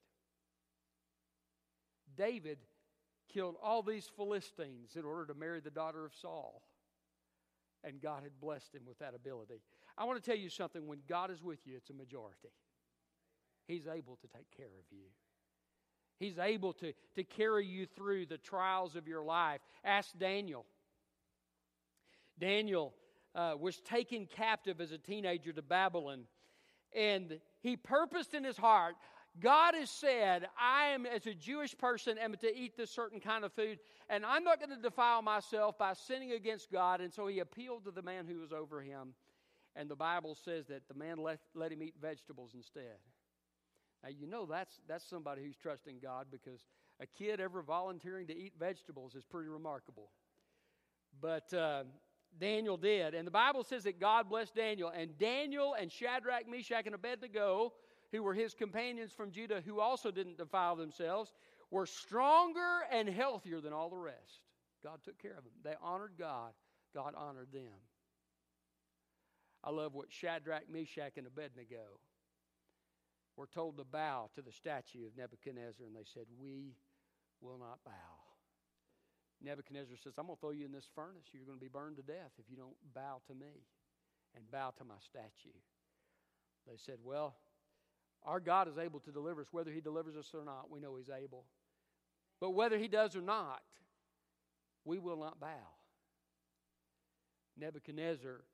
David 2.16 2.58
killed 3.32 3.56
all 3.62 3.82
these 3.82 4.10
Philistines 4.16 4.96
in 4.96 5.04
order 5.04 5.26
to 5.26 5.34
marry 5.38 5.60
the 5.60 5.70
daughter 5.70 6.04
of 6.04 6.12
Saul. 6.20 6.62
And 7.84 8.00
God 8.00 8.22
had 8.22 8.40
blessed 8.40 8.74
him 8.74 8.82
with 8.86 8.98
that 8.98 9.14
ability. 9.14 9.60
I 9.96 10.04
want 10.04 10.22
to 10.22 10.30
tell 10.30 10.38
you 10.38 10.50
something 10.50 10.86
when 10.86 10.98
God 11.08 11.30
is 11.30 11.42
with 11.42 11.66
you, 11.66 11.76
it's 11.76 11.90
a 11.90 11.94
majority. 11.94 12.50
He's 13.66 13.86
able 13.86 14.16
to 14.16 14.28
take 14.28 14.50
care 14.56 14.66
of 14.66 14.84
you. 14.90 15.06
He's 16.18 16.38
able 16.38 16.72
to, 16.74 16.92
to 17.14 17.24
carry 17.24 17.66
you 17.66 17.86
through 17.86 18.26
the 18.26 18.38
trials 18.38 18.96
of 18.96 19.06
your 19.06 19.22
life. 19.22 19.60
Ask 19.84 20.18
Daniel. 20.18 20.66
Daniel 22.38 22.94
uh, 23.34 23.54
was 23.58 23.76
taken 23.80 24.26
captive 24.26 24.80
as 24.80 24.90
a 24.90 24.98
teenager 24.98 25.52
to 25.52 25.62
Babylon, 25.62 26.24
and 26.94 27.38
he 27.60 27.76
purposed 27.76 28.34
in 28.34 28.42
his 28.42 28.56
heart, 28.56 28.96
God 29.40 29.74
has 29.74 29.90
said, 29.90 30.48
I 30.60 30.88
am, 30.88 31.06
as 31.06 31.26
a 31.26 31.34
Jewish 31.34 31.76
person, 31.76 32.18
am 32.18 32.34
to 32.36 32.56
eat 32.56 32.76
this 32.76 32.90
certain 32.90 33.20
kind 33.20 33.44
of 33.44 33.52
food, 33.52 33.78
and 34.08 34.24
I'm 34.24 34.44
not 34.44 34.58
going 34.58 34.74
to 34.74 34.82
defile 34.82 35.22
myself 35.22 35.78
by 35.78 35.92
sinning 35.92 36.32
against 36.32 36.70
God. 36.72 37.00
And 37.00 37.12
so 37.12 37.26
he 37.26 37.38
appealed 37.40 37.84
to 37.84 37.90
the 37.90 38.02
man 38.02 38.26
who 38.26 38.40
was 38.40 38.52
over 38.52 38.80
him, 38.80 39.14
and 39.76 39.88
the 39.88 39.96
Bible 39.96 40.34
says 40.34 40.66
that 40.68 40.88
the 40.88 40.94
man 40.94 41.18
let, 41.18 41.38
let 41.54 41.72
him 41.72 41.82
eat 41.82 41.94
vegetables 42.00 42.52
instead. 42.54 42.98
Now, 44.02 44.10
you 44.10 44.26
know 44.26 44.46
that's, 44.46 44.80
that's 44.88 45.08
somebody 45.08 45.42
who's 45.42 45.56
trusting 45.56 45.98
God 46.02 46.26
because 46.30 46.64
a 47.00 47.06
kid 47.06 47.40
ever 47.40 47.62
volunteering 47.62 48.26
to 48.28 48.36
eat 48.36 48.52
vegetables 48.58 49.14
is 49.14 49.24
pretty 49.24 49.48
remarkable. 49.48 50.10
But 51.20 51.52
uh, 51.52 51.84
Daniel 52.38 52.76
did. 52.76 53.14
And 53.14 53.26
the 53.26 53.32
Bible 53.32 53.64
says 53.64 53.84
that 53.84 54.00
God 54.00 54.28
blessed 54.28 54.54
Daniel. 54.54 54.92
And 54.94 55.16
Daniel 55.18 55.74
and 55.78 55.90
Shadrach, 55.90 56.48
Meshach, 56.48 56.86
and 56.86 56.94
Abednego, 56.94 57.72
who 58.12 58.22
were 58.22 58.34
his 58.34 58.54
companions 58.54 59.12
from 59.12 59.30
Judah, 59.30 59.62
who 59.64 59.80
also 59.80 60.10
didn't 60.10 60.38
defile 60.38 60.76
themselves, 60.76 61.32
were 61.70 61.86
stronger 61.86 62.80
and 62.90 63.08
healthier 63.08 63.60
than 63.60 63.72
all 63.72 63.90
the 63.90 63.96
rest. 63.96 64.40
God 64.82 65.00
took 65.04 65.18
care 65.20 65.36
of 65.36 65.44
them. 65.44 65.52
They 65.64 65.74
honored 65.82 66.12
God, 66.18 66.52
God 66.94 67.14
honored 67.16 67.52
them. 67.52 67.74
I 69.62 69.70
love 69.70 69.94
what 69.94 70.10
Shadrach, 70.10 70.70
Meshach, 70.70 71.18
and 71.18 71.26
Abednego 71.26 71.98
were 73.36 73.48
told 73.48 73.76
to 73.76 73.84
bow 73.84 74.30
to 74.34 74.42
the 74.42 74.52
statue 74.52 75.06
of 75.06 75.16
Nebuchadnezzar, 75.16 75.86
and 75.86 75.94
they 75.94 76.06
said, 76.14 76.24
We 76.40 76.76
will 77.40 77.58
not 77.58 77.78
bow. 77.84 78.18
Nebuchadnezzar 79.42 79.96
says, 80.02 80.14
I'm 80.18 80.26
going 80.26 80.36
to 80.36 80.40
throw 80.40 80.50
you 80.50 80.64
in 80.64 80.72
this 80.72 80.88
furnace. 80.94 81.30
You're 81.32 81.46
going 81.46 81.58
to 81.58 81.64
be 81.64 81.70
burned 81.70 81.96
to 81.96 82.02
death 82.02 82.34
if 82.38 82.50
you 82.50 82.56
don't 82.56 82.74
bow 82.94 83.20
to 83.28 83.34
me 83.34 83.66
and 84.34 84.50
bow 84.50 84.72
to 84.78 84.84
my 84.84 84.98
statue. 85.00 85.54
They 86.66 86.76
said, 86.76 86.96
Well, 87.02 87.36
our 88.24 88.40
God 88.40 88.68
is 88.68 88.78
able 88.78 89.00
to 89.00 89.10
deliver 89.10 89.40
us. 89.40 89.48
Whether 89.50 89.70
He 89.70 89.80
delivers 89.80 90.16
us 90.16 90.30
or 90.34 90.44
not, 90.44 90.70
we 90.70 90.80
know 90.80 90.96
He's 90.96 91.10
able. 91.10 91.44
But 92.40 92.50
whether 92.50 92.78
He 92.78 92.88
does 92.88 93.16
or 93.16 93.22
not, 93.22 93.62
we 94.84 94.98
will 94.98 95.18
not 95.18 95.40
bow. 95.40 95.68
Nebuchadnezzar 97.58 98.44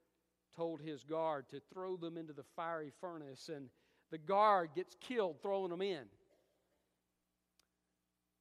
told 0.57 0.81
his 0.81 1.03
guard 1.05 1.49
to 1.51 1.61
throw 1.73 1.97
them 1.97 2.17
into 2.17 2.33
the 2.33 2.45
fiery 2.57 2.93
furnace, 3.01 3.51
and 3.55 3.69
the 4.11 4.19
guard 4.19 4.71
gets 4.75 4.97
killed 5.01 5.37
throwing 5.43 5.71
them 5.71 5.83
in. 5.83 6.05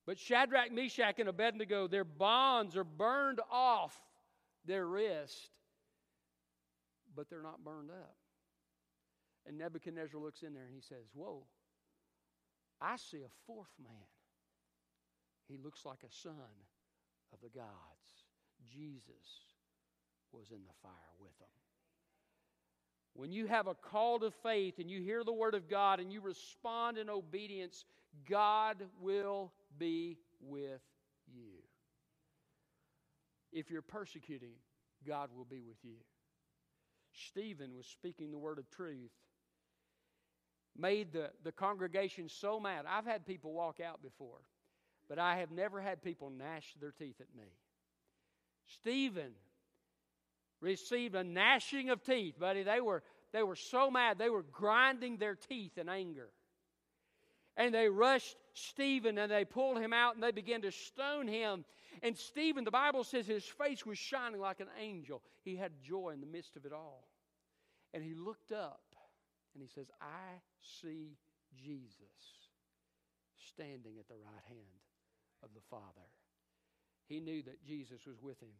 But 0.05 0.19
Shadrach, 0.19 0.71
Meshach, 0.71 1.19
and 1.19 1.29
Abednego, 1.29 1.87
their 1.87 2.03
bonds 2.03 2.75
are 2.75 2.83
burned 2.83 3.39
off 3.51 3.97
their 4.65 4.85
wrist, 4.85 5.49
but 7.15 7.29
they're 7.29 7.41
not 7.41 7.63
burned 7.63 7.89
up. 7.89 8.15
And 9.47 9.57
Nebuchadnezzar 9.57 10.19
looks 10.19 10.43
in 10.43 10.53
there 10.53 10.63
and 10.63 10.73
he 10.73 10.81
says, 10.81 11.05
Whoa, 11.13 11.43
I 12.81 12.95
see 12.97 13.21
a 13.21 13.33
fourth 13.45 13.73
man. 13.81 13.91
He 15.47 15.57
looks 15.57 15.85
like 15.85 15.99
a 16.03 16.11
son 16.11 16.33
of 17.33 17.39
the 17.41 17.49
gods. 17.49 17.67
Jesus 18.71 19.45
was 20.31 20.51
in 20.51 20.63
the 20.65 20.73
fire 20.81 20.91
with 21.19 21.37
them. 21.39 21.47
When 23.13 23.31
you 23.31 23.45
have 23.45 23.67
a 23.67 23.75
call 23.75 24.19
to 24.19 24.31
faith 24.31 24.79
and 24.79 24.89
you 24.89 25.01
hear 25.01 25.23
the 25.23 25.33
word 25.33 25.53
of 25.53 25.69
God 25.69 25.99
and 25.99 26.11
you 26.11 26.21
respond 26.21 26.97
in 26.97 27.09
obedience, 27.09 27.85
God 28.27 28.77
will 28.99 29.51
be 29.77 30.17
with 30.41 30.81
you. 31.27 31.61
If 33.51 33.69
you're 33.69 33.83
persecuting, 33.83 34.53
God 35.07 35.29
will 35.35 35.45
be 35.45 35.61
with 35.61 35.77
you. 35.83 35.97
Stephen 37.29 37.75
was 37.75 37.85
speaking 37.85 38.31
the 38.31 38.37
word 38.39 38.57
of 38.57 38.67
truth, 38.71 39.11
made 40.77 41.13
the, 41.13 41.29
the 41.43 41.51
congregation 41.51 42.29
so 42.29 42.59
mad. 42.59 42.85
I've 42.87 43.05
had 43.05 43.25
people 43.25 43.53
walk 43.53 43.79
out 43.79 44.01
before, 44.01 44.41
but 45.07 45.19
I 45.19 45.37
have 45.37 45.51
never 45.51 45.81
had 45.81 46.01
people 46.01 46.29
gnash 46.29 46.73
their 46.79 46.91
teeth 46.91 47.19
at 47.19 47.35
me. 47.37 47.47
Stephen 48.81 49.33
received 50.61 51.15
a 51.15 51.23
gnashing 51.23 51.89
of 51.89 52.03
teeth, 52.03 52.39
buddy. 52.39 52.63
They 52.63 52.81
were, 52.81 53.03
they 53.31 53.43
were 53.43 53.55
so 53.55 53.91
mad, 53.91 54.17
they 54.17 54.29
were 54.29 54.43
grinding 54.43 55.17
their 55.17 55.35
teeth 55.35 55.77
in 55.77 55.89
anger. 55.89 56.29
And 57.55 57.73
they 57.73 57.87
rushed 57.87 58.35
Stephen 58.55 59.17
and 59.19 59.31
they 59.31 59.45
pulled 59.45 59.77
him 59.77 59.93
out 59.93 60.15
and 60.15 60.23
they 60.23 60.31
began 60.31 60.63
to 60.63 60.71
stone 60.71 61.27
him. 61.27 61.65
And 62.01 62.17
Stephen, 62.17 62.63
the 62.63 62.71
Bible 62.71 63.03
says 63.03 63.27
his 63.27 63.45
face 63.45 63.85
was 63.85 63.99
shining 63.99 64.41
like 64.41 64.59
an 64.59 64.69
angel. 64.79 65.21
He 65.43 65.55
had 65.55 65.71
joy 65.83 66.11
in 66.13 66.21
the 66.21 66.25
midst 66.25 66.55
of 66.55 66.65
it 66.65 66.73
all. 66.73 67.07
And 67.93 68.03
he 68.03 68.15
looked 68.15 68.51
up 68.51 68.81
and 69.53 69.61
he 69.61 69.67
says, 69.67 69.87
I 70.01 70.41
see 70.61 71.17
Jesus 71.55 72.49
standing 73.53 73.97
at 73.99 74.07
the 74.07 74.15
right 74.15 74.43
hand 74.47 74.81
of 75.43 75.49
the 75.53 75.61
Father. 75.69 76.09
He 77.07 77.19
knew 77.19 77.43
that 77.43 77.63
Jesus 77.63 78.05
was 78.07 78.21
with 78.21 78.39
him. 78.41 78.55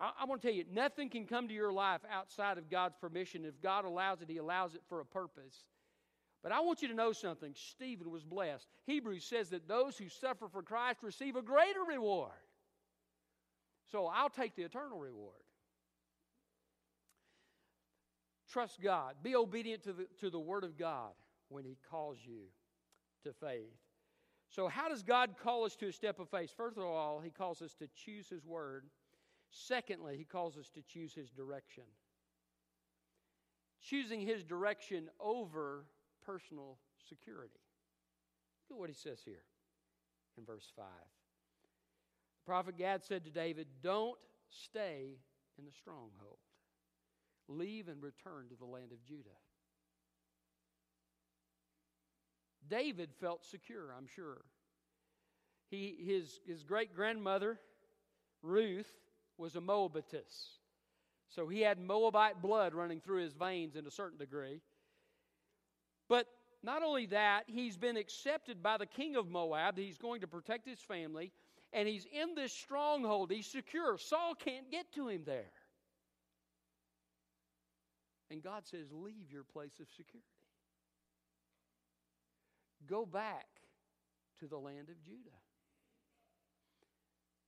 I, 0.00 0.10
I 0.20 0.24
want 0.24 0.42
to 0.42 0.48
tell 0.48 0.56
you, 0.56 0.64
nothing 0.72 1.10
can 1.10 1.26
come 1.26 1.48
to 1.48 1.54
your 1.54 1.72
life 1.72 2.00
outside 2.10 2.58
of 2.58 2.70
God's 2.70 2.96
permission. 3.00 3.44
If 3.44 3.60
God 3.60 3.84
allows 3.84 4.20
it, 4.22 4.28
He 4.28 4.38
allows 4.38 4.74
it 4.74 4.82
for 4.88 5.00
a 5.00 5.04
purpose. 5.04 5.64
But 6.42 6.52
I 6.52 6.60
want 6.60 6.82
you 6.82 6.88
to 6.88 6.94
know 6.94 7.12
something. 7.12 7.52
Stephen 7.54 8.10
was 8.10 8.22
blessed. 8.22 8.68
Hebrews 8.86 9.24
says 9.24 9.50
that 9.50 9.66
those 9.66 9.98
who 9.98 10.08
suffer 10.08 10.48
for 10.48 10.62
Christ 10.62 11.00
receive 11.02 11.34
a 11.34 11.42
greater 11.42 11.82
reward. 11.86 12.30
So 13.90 14.06
I'll 14.06 14.30
take 14.30 14.54
the 14.54 14.62
eternal 14.62 14.98
reward. 14.98 15.34
Trust 18.50 18.80
God. 18.80 19.14
Be 19.22 19.36
obedient 19.36 19.82
to 19.84 19.92
the, 19.92 20.06
to 20.20 20.30
the 20.30 20.38
Word 20.38 20.64
of 20.64 20.78
God 20.78 21.12
when 21.48 21.64
He 21.64 21.76
calls 21.90 22.18
you 22.22 22.44
to 23.24 23.32
faith. 23.32 23.76
So, 24.50 24.68
how 24.68 24.88
does 24.88 25.02
God 25.02 25.34
call 25.42 25.64
us 25.64 25.76
to 25.76 25.88
a 25.88 25.92
step 25.92 26.18
of 26.18 26.30
faith? 26.30 26.52
First 26.56 26.78
of 26.78 26.84
all, 26.84 27.20
He 27.20 27.30
calls 27.30 27.60
us 27.60 27.74
to 27.74 27.88
choose 27.94 28.28
His 28.28 28.46
Word. 28.46 28.84
Secondly, 29.50 30.16
He 30.16 30.24
calls 30.24 30.56
us 30.56 30.70
to 30.70 30.82
choose 30.82 31.14
His 31.14 31.30
direction. 31.30 31.84
Choosing 33.82 34.20
His 34.20 34.42
direction 34.42 35.08
over 35.20 35.84
personal 36.24 36.78
security. 37.08 37.60
Look 38.68 38.76
at 38.76 38.80
what 38.80 38.90
he 38.90 38.94
says 38.94 39.20
here 39.24 39.44
in 40.36 40.44
verse 40.44 40.70
5. 40.76 40.84
The 40.84 42.46
prophet 42.46 42.76
Gad 42.76 43.02
said 43.02 43.24
to 43.24 43.30
David, 43.30 43.66
Don't 43.82 44.18
stay 44.48 45.18
in 45.58 45.64
the 45.64 45.72
stronghold, 45.72 46.38
leave 47.48 47.88
and 47.88 48.02
return 48.02 48.48
to 48.50 48.56
the 48.56 48.64
land 48.64 48.92
of 48.92 49.04
Judah. 49.04 49.28
David 52.68 53.10
felt 53.20 53.44
secure, 53.44 53.92
I'm 53.96 54.06
sure. 54.06 54.42
He, 55.70 55.96
his, 56.04 56.40
his 56.46 56.62
great 56.62 56.94
grandmother, 56.94 57.58
Ruth, 58.42 58.90
was 59.36 59.56
a 59.56 59.60
Moabitess. 59.60 60.58
So 61.28 61.46
he 61.48 61.60
had 61.60 61.78
Moabite 61.78 62.40
blood 62.40 62.74
running 62.74 63.00
through 63.00 63.22
his 63.22 63.34
veins 63.34 63.76
in 63.76 63.86
a 63.86 63.90
certain 63.90 64.18
degree. 64.18 64.60
But 66.08 66.26
not 66.62 66.82
only 66.82 67.06
that, 67.06 67.44
he's 67.46 67.76
been 67.76 67.96
accepted 67.96 68.62
by 68.62 68.78
the 68.78 68.86
king 68.86 69.16
of 69.16 69.28
Moab. 69.28 69.76
He's 69.76 69.98
going 69.98 70.22
to 70.22 70.26
protect 70.26 70.66
his 70.66 70.80
family. 70.80 71.32
And 71.72 71.86
he's 71.86 72.06
in 72.06 72.34
this 72.34 72.52
stronghold. 72.52 73.30
He's 73.30 73.46
secure. 73.46 73.98
Saul 73.98 74.34
can't 74.34 74.70
get 74.70 74.90
to 74.94 75.08
him 75.08 75.22
there. 75.26 75.52
And 78.30 78.42
God 78.42 78.66
says, 78.66 78.86
Leave 78.92 79.30
your 79.30 79.44
place 79.44 79.80
of 79.80 79.88
security. 79.88 80.24
go 82.86 83.04
back 83.04 83.46
to 84.40 84.46
the 84.46 84.56
land 84.58 84.88
of 84.88 85.02
Judah. 85.02 85.36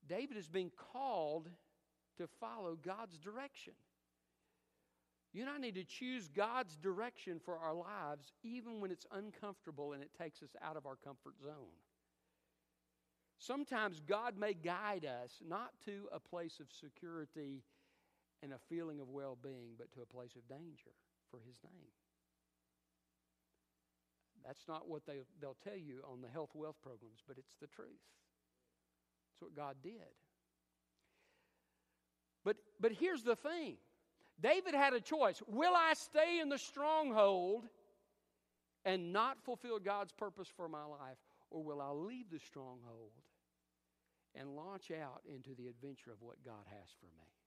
David 0.08 0.36
is 0.36 0.48
being 0.48 0.72
called 0.92 1.48
to 2.18 2.26
follow 2.40 2.76
God's 2.82 3.16
direction. 3.16 3.74
You 5.32 5.42
and 5.42 5.50
I 5.50 5.58
need 5.58 5.76
to 5.76 5.84
choose 5.84 6.28
God's 6.28 6.76
direction 6.76 7.40
for 7.44 7.56
our 7.56 7.74
lives, 7.74 8.32
even 8.42 8.80
when 8.80 8.90
it's 8.90 9.06
uncomfortable 9.12 9.92
and 9.92 10.02
it 10.02 10.10
takes 10.20 10.42
us 10.42 10.50
out 10.62 10.76
of 10.76 10.86
our 10.86 10.96
comfort 10.96 11.34
zone. 11.40 11.78
Sometimes 13.38 14.00
God 14.00 14.36
may 14.36 14.52
guide 14.52 15.06
us 15.06 15.40
not 15.46 15.70
to 15.84 16.08
a 16.12 16.18
place 16.18 16.58
of 16.60 16.66
security 16.72 17.62
and 18.42 18.52
a 18.52 18.58
feeling 18.68 19.00
of 19.00 19.08
well 19.08 19.36
being, 19.42 19.74
but 19.78 19.92
to 19.92 20.02
a 20.02 20.06
place 20.06 20.34
of 20.36 20.48
danger 20.48 20.92
for 21.30 21.38
His 21.38 21.56
name. 21.64 21.92
That's 24.46 24.66
not 24.66 24.88
what 24.88 25.06
they, 25.06 25.20
they'll 25.40 25.56
tell 25.62 25.76
you 25.76 26.00
on 26.10 26.22
the 26.22 26.28
health 26.28 26.50
wealth 26.54 26.76
programs, 26.82 27.20
but 27.26 27.36
it's 27.38 27.54
the 27.60 27.66
truth. 27.66 27.88
That's 29.30 29.42
what 29.42 29.54
God 29.54 29.76
did. 29.82 29.92
But, 32.44 32.56
but 32.80 32.92
here's 32.92 33.22
the 33.22 33.36
thing 33.36 33.76
David 34.40 34.74
had 34.74 34.94
a 34.94 35.00
choice. 35.00 35.42
Will 35.46 35.74
I 35.74 35.94
stay 35.94 36.40
in 36.40 36.48
the 36.48 36.58
stronghold 36.58 37.64
and 38.84 39.12
not 39.12 39.44
fulfill 39.44 39.78
God's 39.78 40.12
purpose 40.12 40.48
for 40.56 40.68
my 40.68 40.84
life, 40.84 41.18
or 41.50 41.62
will 41.62 41.80
I 41.80 41.90
leave 41.90 42.30
the 42.30 42.38
stronghold 42.38 43.12
and 44.34 44.56
launch 44.56 44.90
out 44.90 45.22
into 45.28 45.50
the 45.54 45.68
adventure 45.68 46.10
of 46.10 46.22
what 46.22 46.42
God 46.44 46.64
has 46.70 46.88
for 46.98 47.06
me? 47.06 47.39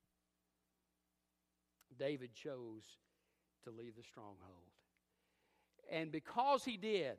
David 1.97 2.33
chose 2.33 2.83
to 3.63 3.71
leave 3.71 3.95
the 3.95 4.03
stronghold. 4.03 4.71
And 5.91 6.11
because 6.11 6.63
he 6.63 6.77
did, 6.77 7.17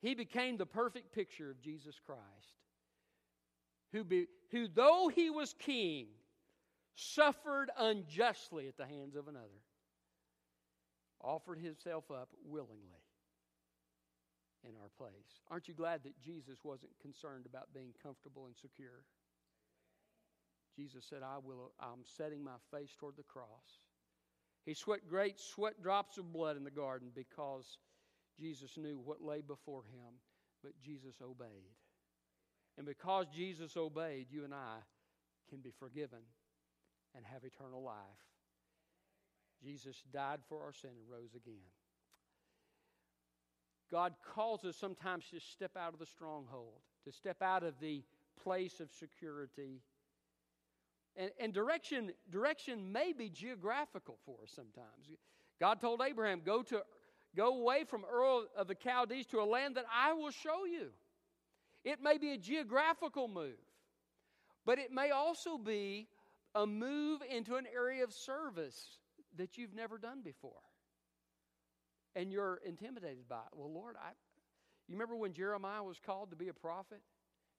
he 0.00 0.14
became 0.14 0.56
the 0.56 0.66
perfect 0.66 1.12
picture 1.12 1.50
of 1.50 1.60
Jesus 1.60 1.96
Christ, 2.04 2.22
who, 3.92 4.04
be, 4.04 4.26
who 4.50 4.68
though 4.68 5.10
he 5.12 5.30
was 5.30 5.54
king, 5.58 6.06
suffered 6.94 7.70
unjustly 7.78 8.68
at 8.68 8.76
the 8.76 8.86
hands 8.86 9.16
of 9.16 9.28
another, 9.28 9.62
offered 11.20 11.58
himself 11.58 12.10
up 12.10 12.28
willingly 12.44 13.02
in 14.64 14.70
our 14.80 14.90
place. 14.96 15.40
Aren't 15.50 15.68
you 15.68 15.74
glad 15.74 16.02
that 16.04 16.20
Jesus 16.20 16.58
wasn't 16.64 16.92
concerned 17.00 17.46
about 17.46 17.72
being 17.74 17.92
comfortable 18.02 18.46
and 18.46 18.56
secure? 18.56 19.04
Jesus 20.78 21.04
said, 21.08 21.22
I 21.24 21.38
will, 21.42 21.72
I'm 21.80 22.04
setting 22.16 22.44
my 22.44 22.58
face 22.70 22.94
toward 22.98 23.16
the 23.16 23.24
cross. 23.24 23.80
He 24.64 24.74
sweat 24.74 25.00
great 25.08 25.40
sweat 25.40 25.82
drops 25.82 26.18
of 26.18 26.32
blood 26.32 26.56
in 26.56 26.62
the 26.62 26.70
garden 26.70 27.08
because 27.14 27.78
Jesus 28.38 28.76
knew 28.76 29.00
what 29.02 29.20
lay 29.20 29.40
before 29.40 29.82
him, 29.82 30.14
but 30.62 30.78
Jesus 30.80 31.16
obeyed. 31.20 31.74
And 32.76 32.86
because 32.86 33.26
Jesus 33.34 33.76
obeyed, 33.76 34.26
you 34.30 34.44
and 34.44 34.54
I 34.54 34.76
can 35.50 35.58
be 35.60 35.72
forgiven 35.80 36.20
and 37.16 37.24
have 37.26 37.42
eternal 37.42 37.82
life. 37.82 37.96
Jesus 39.60 39.96
died 40.12 40.38
for 40.48 40.62
our 40.62 40.72
sin 40.72 40.90
and 40.90 41.10
rose 41.10 41.34
again. 41.34 41.66
God 43.90 44.14
calls 44.34 44.64
us 44.64 44.76
sometimes 44.76 45.24
to 45.30 45.40
step 45.40 45.72
out 45.76 45.94
of 45.94 45.98
the 45.98 46.06
stronghold, 46.06 46.82
to 47.04 47.12
step 47.12 47.42
out 47.42 47.64
of 47.64 47.74
the 47.80 48.04
place 48.40 48.78
of 48.78 48.90
security. 48.92 49.82
And, 51.18 51.30
and 51.40 51.52
direction, 51.52 52.12
direction 52.30 52.92
may 52.92 53.12
be 53.12 53.28
geographical 53.28 54.18
for 54.24 54.36
us 54.44 54.52
sometimes. 54.54 55.10
God 55.60 55.80
told 55.80 56.00
Abraham, 56.00 56.42
go, 56.46 56.62
to, 56.62 56.82
go 57.36 57.60
away 57.60 57.84
from 57.84 58.04
Ur 58.04 58.44
of 58.56 58.68
the 58.68 58.76
Chaldees 58.76 59.26
to 59.26 59.40
a 59.40 59.44
land 59.44 59.76
that 59.76 59.86
I 59.92 60.12
will 60.12 60.30
show 60.30 60.64
you. 60.64 60.90
It 61.84 62.00
may 62.00 62.18
be 62.18 62.32
a 62.32 62.38
geographical 62.38 63.26
move, 63.26 63.58
but 64.64 64.78
it 64.78 64.92
may 64.92 65.10
also 65.10 65.58
be 65.58 66.06
a 66.54 66.66
move 66.66 67.20
into 67.28 67.56
an 67.56 67.66
area 67.74 68.04
of 68.04 68.12
service 68.12 68.98
that 69.36 69.58
you've 69.58 69.74
never 69.74 69.98
done 69.98 70.22
before. 70.22 70.52
And 72.14 72.32
you're 72.32 72.60
intimidated 72.64 73.28
by 73.28 73.36
it. 73.36 73.56
Well, 73.56 73.72
Lord, 73.72 73.96
I 73.96 74.10
you 74.88 74.94
remember 74.94 75.16
when 75.16 75.34
Jeremiah 75.34 75.82
was 75.82 75.98
called 76.04 76.30
to 76.30 76.36
be 76.36 76.48
a 76.48 76.54
prophet? 76.54 77.02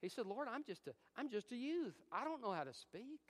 He 0.02 0.08
said, 0.08 0.26
Lord, 0.26 0.48
I'm 0.50 0.64
just 0.64 0.86
a 0.88 0.92
I'm 1.16 1.30
just 1.30 1.52
a 1.52 1.56
youth. 1.56 1.94
I 2.10 2.24
don't 2.24 2.42
know 2.42 2.52
how 2.52 2.64
to 2.64 2.74
speak. 2.74 3.20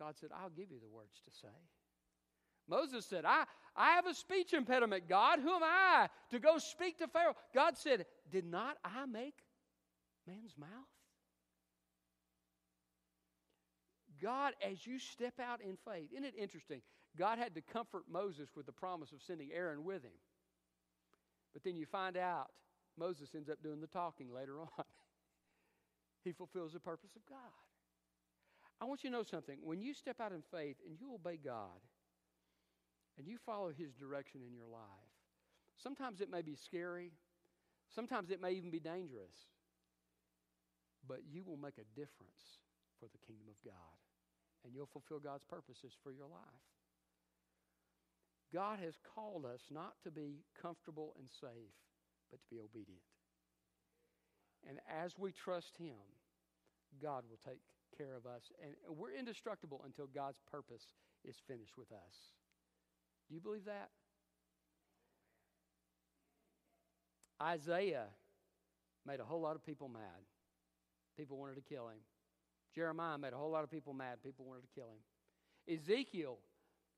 God 0.00 0.16
said, 0.18 0.30
I'll 0.34 0.50
give 0.50 0.72
you 0.72 0.80
the 0.80 0.88
words 0.88 1.20
to 1.26 1.30
say. 1.30 1.54
Moses 2.66 3.04
said, 3.04 3.24
I, 3.26 3.44
I 3.76 3.92
have 3.92 4.06
a 4.06 4.14
speech 4.14 4.54
impediment, 4.54 5.08
God. 5.08 5.40
Who 5.40 5.50
am 5.50 5.62
I 5.62 6.08
to 6.30 6.38
go 6.38 6.56
speak 6.58 6.98
to 6.98 7.08
Pharaoh? 7.08 7.34
God 7.54 7.76
said, 7.76 8.06
Did 8.32 8.46
not 8.46 8.78
I 8.82 9.04
make 9.06 9.34
man's 10.26 10.56
mouth? 10.58 10.68
God, 14.22 14.54
as 14.66 14.86
you 14.86 14.98
step 14.98 15.34
out 15.40 15.60
in 15.60 15.76
faith, 15.90 16.08
isn't 16.12 16.24
it 16.24 16.34
interesting? 16.38 16.80
God 17.18 17.38
had 17.38 17.54
to 17.54 17.60
comfort 17.60 18.04
Moses 18.10 18.48
with 18.56 18.66
the 18.66 18.72
promise 18.72 19.12
of 19.12 19.22
sending 19.22 19.50
Aaron 19.52 19.84
with 19.84 20.02
him. 20.02 20.12
But 21.52 21.64
then 21.64 21.76
you 21.76 21.86
find 21.86 22.16
out 22.16 22.48
Moses 22.98 23.34
ends 23.34 23.48
up 23.48 23.62
doing 23.62 23.80
the 23.80 23.86
talking 23.86 24.32
later 24.32 24.60
on. 24.60 24.68
he 26.24 26.32
fulfills 26.32 26.72
the 26.72 26.80
purpose 26.80 27.10
of 27.16 27.26
God. 27.28 27.69
I 28.80 28.86
want 28.86 29.04
you 29.04 29.10
to 29.10 29.16
know 29.16 29.22
something. 29.22 29.58
When 29.62 29.82
you 29.82 29.92
step 29.92 30.20
out 30.20 30.32
in 30.32 30.42
faith 30.50 30.76
and 30.86 30.96
you 30.98 31.14
obey 31.14 31.38
God 31.42 31.80
and 33.18 33.26
you 33.26 33.36
follow 33.44 33.70
His 33.76 33.92
direction 33.92 34.40
in 34.46 34.54
your 34.54 34.66
life, 34.66 35.12
sometimes 35.76 36.20
it 36.20 36.30
may 36.30 36.42
be 36.42 36.54
scary, 36.54 37.12
sometimes 37.94 38.30
it 38.30 38.40
may 38.40 38.52
even 38.52 38.70
be 38.70 38.80
dangerous, 38.80 39.48
but 41.06 41.20
you 41.30 41.42
will 41.44 41.58
make 41.58 41.76
a 41.78 41.98
difference 41.98 42.60
for 42.98 43.06
the 43.12 43.18
kingdom 43.26 43.48
of 43.48 43.56
God 43.64 44.00
and 44.64 44.74
you'll 44.74 44.86
fulfill 44.86 45.18
God's 45.18 45.44
purposes 45.44 45.92
for 46.02 46.12
your 46.12 46.28
life. 46.28 46.64
God 48.52 48.78
has 48.80 48.94
called 49.14 49.44
us 49.46 49.62
not 49.70 49.94
to 50.04 50.10
be 50.10 50.40
comfortable 50.60 51.14
and 51.18 51.28
safe, 51.30 51.76
but 52.30 52.40
to 52.40 52.48
be 52.50 52.60
obedient. 52.60 53.00
And 54.68 54.78
as 55.02 55.16
we 55.16 55.32
trust 55.32 55.76
Him, 55.78 55.96
God 57.00 57.24
will 57.30 57.38
take 57.44 57.60
care 57.96 58.16
of 58.16 58.26
us. 58.26 58.50
And 58.62 58.74
we're 58.96 59.12
indestructible 59.12 59.82
until 59.84 60.06
God's 60.06 60.40
purpose 60.50 60.86
is 61.24 61.36
finished 61.46 61.76
with 61.76 61.92
us. 61.92 62.34
Do 63.28 63.34
you 63.34 63.40
believe 63.40 63.64
that? 63.66 63.90
Isaiah 67.42 68.06
made 69.06 69.20
a 69.20 69.24
whole 69.24 69.40
lot 69.40 69.56
of 69.56 69.64
people 69.64 69.88
mad. 69.88 70.24
People 71.16 71.38
wanted 71.38 71.54
to 71.54 71.62
kill 71.62 71.88
him. 71.88 71.98
Jeremiah 72.74 73.18
made 73.18 73.32
a 73.32 73.36
whole 73.36 73.50
lot 73.50 73.64
of 73.64 73.70
people 73.70 73.92
mad. 73.92 74.18
People 74.22 74.44
wanted 74.44 74.62
to 74.62 74.68
kill 74.74 74.88
him. 74.88 75.74
Ezekiel 75.74 76.38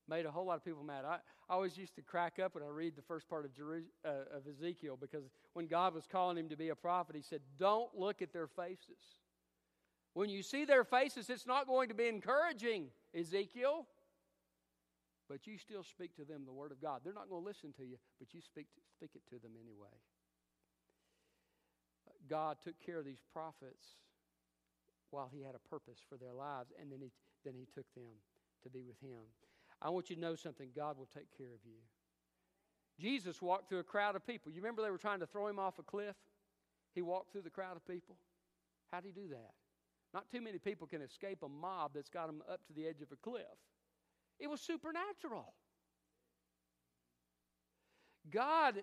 made 0.08 0.26
a 0.26 0.30
whole 0.30 0.46
lot 0.46 0.56
of 0.56 0.64
people 0.64 0.82
mad. 0.82 1.04
I, 1.04 1.18
I 1.48 1.54
always 1.54 1.76
used 1.76 1.94
to 1.96 2.02
crack 2.02 2.38
up 2.38 2.54
when 2.54 2.64
I 2.64 2.68
read 2.68 2.96
the 2.96 3.02
first 3.02 3.28
part 3.28 3.44
of, 3.44 3.54
Jeru- 3.54 3.84
uh, 4.04 4.36
of 4.36 4.46
Ezekiel 4.48 4.98
because 5.00 5.24
when 5.54 5.66
God 5.66 5.94
was 5.94 6.06
calling 6.10 6.36
him 6.36 6.48
to 6.48 6.56
be 6.56 6.70
a 6.70 6.74
prophet, 6.74 7.14
he 7.14 7.22
said, 7.22 7.40
Don't 7.58 7.90
look 7.96 8.22
at 8.22 8.32
their 8.32 8.48
faces. 8.48 9.21
When 10.14 10.28
you 10.28 10.42
see 10.42 10.64
their 10.64 10.84
faces, 10.84 11.30
it's 11.30 11.46
not 11.46 11.66
going 11.66 11.88
to 11.88 11.94
be 11.94 12.08
encouraging, 12.08 12.88
Ezekiel. 13.18 13.86
But 15.28 15.46
you 15.46 15.56
still 15.56 15.82
speak 15.82 16.14
to 16.16 16.24
them 16.24 16.42
the 16.44 16.52
Word 16.52 16.72
of 16.72 16.82
God. 16.82 17.00
They're 17.02 17.14
not 17.14 17.30
going 17.30 17.42
to 17.42 17.48
listen 17.48 17.72
to 17.78 17.84
you, 17.84 17.96
but 18.18 18.34
you 18.34 18.40
speak, 18.42 18.66
to, 18.74 18.80
speak 18.96 19.12
it 19.14 19.22
to 19.30 19.40
them 19.40 19.52
anyway. 19.56 19.96
God 22.28 22.58
took 22.62 22.74
care 22.84 22.98
of 22.98 23.04
these 23.04 23.22
prophets 23.32 23.96
while 25.10 25.30
he 25.32 25.42
had 25.42 25.54
a 25.54 25.68
purpose 25.70 25.98
for 26.08 26.16
their 26.16 26.34
lives, 26.34 26.72
and 26.80 26.90
then 26.90 27.00
he, 27.00 27.10
then 27.44 27.54
he 27.56 27.66
took 27.74 27.86
them 27.94 28.20
to 28.62 28.68
be 28.68 28.82
with 28.82 29.00
him. 29.00 29.24
I 29.80 29.90
want 29.90 30.10
you 30.10 30.16
to 30.16 30.22
know 30.22 30.34
something 30.34 30.68
God 30.76 30.98
will 30.98 31.08
take 31.14 31.36
care 31.36 31.54
of 31.54 31.64
you. 31.64 31.80
Jesus 33.00 33.40
walked 33.40 33.68
through 33.68 33.80
a 33.80 33.84
crowd 33.84 34.16
of 34.16 34.26
people. 34.26 34.52
You 34.52 34.60
remember 34.60 34.82
they 34.82 34.90
were 34.90 34.98
trying 34.98 35.20
to 35.20 35.26
throw 35.26 35.48
him 35.48 35.58
off 35.58 35.78
a 35.78 35.82
cliff? 35.82 36.16
He 36.94 37.02
walked 37.02 37.32
through 37.32 37.42
the 37.42 37.50
crowd 37.50 37.76
of 37.76 37.86
people. 37.86 38.16
How 38.90 39.00
did 39.00 39.12
he 39.14 39.20
do 39.22 39.28
that? 39.28 39.52
Not 40.12 40.30
too 40.30 40.40
many 40.40 40.58
people 40.58 40.86
can 40.86 41.00
escape 41.00 41.42
a 41.42 41.48
mob 41.48 41.92
that's 41.94 42.10
got 42.10 42.26
them 42.26 42.42
up 42.50 42.66
to 42.66 42.72
the 42.72 42.86
edge 42.86 43.00
of 43.00 43.10
a 43.12 43.16
cliff. 43.16 43.42
It 44.38 44.48
was 44.48 44.60
supernatural. 44.60 45.54
God 48.30 48.82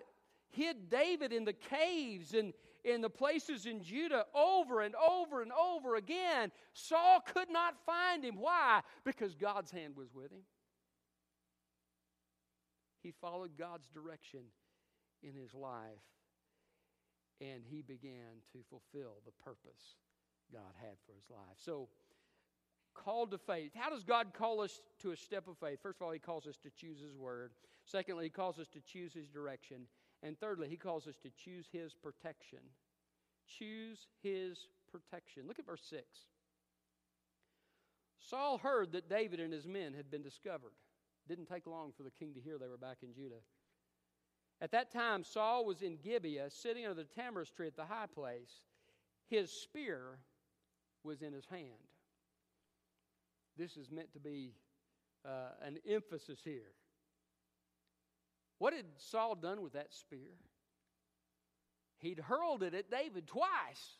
hid 0.50 0.88
David 0.90 1.32
in 1.32 1.44
the 1.44 1.52
caves 1.52 2.34
and 2.34 2.52
in 2.84 3.00
the 3.00 3.10
places 3.10 3.66
in 3.66 3.82
Judah 3.82 4.24
over 4.34 4.80
and 4.80 4.94
over 4.96 5.42
and 5.42 5.52
over 5.52 5.96
again. 5.96 6.50
Saul 6.72 7.20
could 7.20 7.50
not 7.50 7.74
find 7.84 8.24
him. 8.24 8.36
Why? 8.36 8.80
Because 9.04 9.34
God's 9.34 9.70
hand 9.70 9.96
was 9.96 10.08
with 10.14 10.32
him. 10.32 10.42
He 13.02 13.12
followed 13.20 13.52
God's 13.58 13.88
direction 13.88 14.40
in 15.22 15.34
his 15.34 15.54
life 15.54 16.00
and 17.40 17.62
he 17.64 17.82
began 17.82 18.42
to 18.52 18.58
fulfill 18.68 19.16
the 19.24 19.32
purpose 19.42 19.96
God 20.52 20.74
had 20.80 20.96
for 21.06 21.12
his 21.12 21.28
life. 21.30 21.56
So, 21.56 21.88
called 22.94 23.30
to 23.30 23.38
faith. 23.38 23.72
How 23.74 23.90
does 23.90 24.04
God 24.04 24.34
call 24.34 24.60
us 24.60 24.80
to 25.00 25.12
a 25.12 25.16
step 25.16 25.48
of 25.48 25.56
faith? 25.58 25.78
First 25.82 26.00
of 26.00 26.06
all, 26.06 26.12
He 26.12 26.18
calls 26.18 26.46
us 26.46 26.56
to 26.58 26.70
choose 26.70 27.00
His 27.00 27.14
word. 27.14 27.52
Secondly, 27.84 28.24
He 28.24 28.30
calls 28.30 28.58
us 28.58 28.68
to 28.68 28.80
choose 28.80 29.12
His 29.12 29.28
direction. 29.28 29.82
And 30.22 30.38
thirdly, 30.38 30.68
He 30.68 30.76
calls 30.76 31.06
us 31.06 31.16
to 31.22 31.30
choose 31.30 31.66
His 31.72 31.94
protection. 31.94 32.58
Choose 33.58 34.06
His 34.22 34.66
protection. 34.90 35.44
Look 35.46 35.58
at 35.58 35.66
verse 35.66 35.84
6. 35.88 36.02
Saul 38.18 38.58
heard 38.58 38.92
that 38.92 39.08
David 39.08 39.40
and 39.40 39.52
his 39.52 39.66
men 39.66 39.94
had 39.94 40.10
been 40.10 40.22
discovered. 40.22 40.72
Didn't 41.26 41.46
take 41.46 41.66
long 41.66 41.92
for 41.96 42.02
the 42.02 42.10
king 42.10 42.34
to 42.34 42.40
hear 42.40 42.58
they 42.58 42.68
were 42.68 42.76
back 42.76 42.98
in 43.02 43.14
Judah. 43.14 43.40
At 44.60 44.72
that 44.72 44.92
time, 44.92 45.24
Saul 45.24 45.64
was 45.64 45.80
in 45.80 45.96
Gibeah, 45.96 46.50
sitting 46.50 46.84
under 46.84 47.02
the 47.02 47.08
tamarisk 47.08 47.54
tree 47.54 47.66
at 47.66 47.76
the 47.76 47.86
high 47.86 48.06
place. 48.14 48.60
His 49.26 49.50
spear 49.50 50.18
was 51.04 51.22
in 51.22 51.32
his 51.32 51.46
hand. 51.46 51.88
This 53.56 53.76
is 53.76 53.90
meant 53.90 54.12
to 54.12 54.20
be 54.20 54.54
uh, 55.24 55.50
an 55.62 55.78
emphasis 55.88 56.40
here. 56.44 56.72
What 58.58 58.72
had 58.72 58.86
Saul 58.98 59.34
done 59.34 59.62
with 59.62 59.72
that 59.72 59.92
spear? 59.92 60.36
He'd 61.98 62.18
hurled 62.18 62.62
it 62.62 62.74
at 62.74 62.90
David 62.90 63.26
twice. 63.26 63.96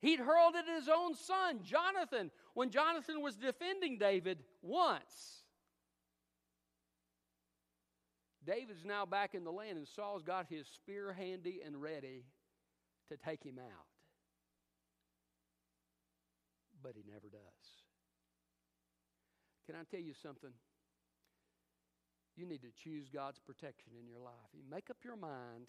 He'd 0.00 0.18
hurled 0.18 0.54
it 0.54 0.64
at 0.68 0.80
his 0.80 0.88
own 0.88 1.14
son, 1.14 1.60
Jonathan, 1.62 2.30
when 2.54 2.70
Jonathan 2.70 3.20
was 3.20 3.36
defending 3.36 3.98
David 3.98 4.38
once. 4.62 5.42
David's 8.46 8.84
now 8.84 9.04
back 9.04 9.34
in 9.34 9.44
the 9.44 9.52
land, 9.52 9.76
and 9.76 9.86
Saul's 9.86 10.22
got 10.22 10.46
his 10.48 10.66
spear 10.66 11.12
handy 11.12 11.60
and 11.64 11.80
ready 11.80 12.24
to 13.10 13.16
take 13.16 13.44
him 13.44 13.58
out. 13.58 13.86
But 16.82 16.92
he 16.96 17.02
never 17.06 17.28
does. 17.28 17.66
Can 19.66 19.74
I 19.76 19.84
tell 19.90 20.00
you 20.00 20.14
something? 20.22 20.50
You 22.36 22.46
need 22.46 22.62
to 22.62 22.72
choose 22.82 23.08
God's 23.08 23.38
protection 23.38 23.92
in 24.00 24.08
your 24.08 24.20
life. 24.20 24.50
You 24.54 24.62
make 24.70 24.90
up 24.90 24.96
your 25.04 25.16
mind 25.16 25.68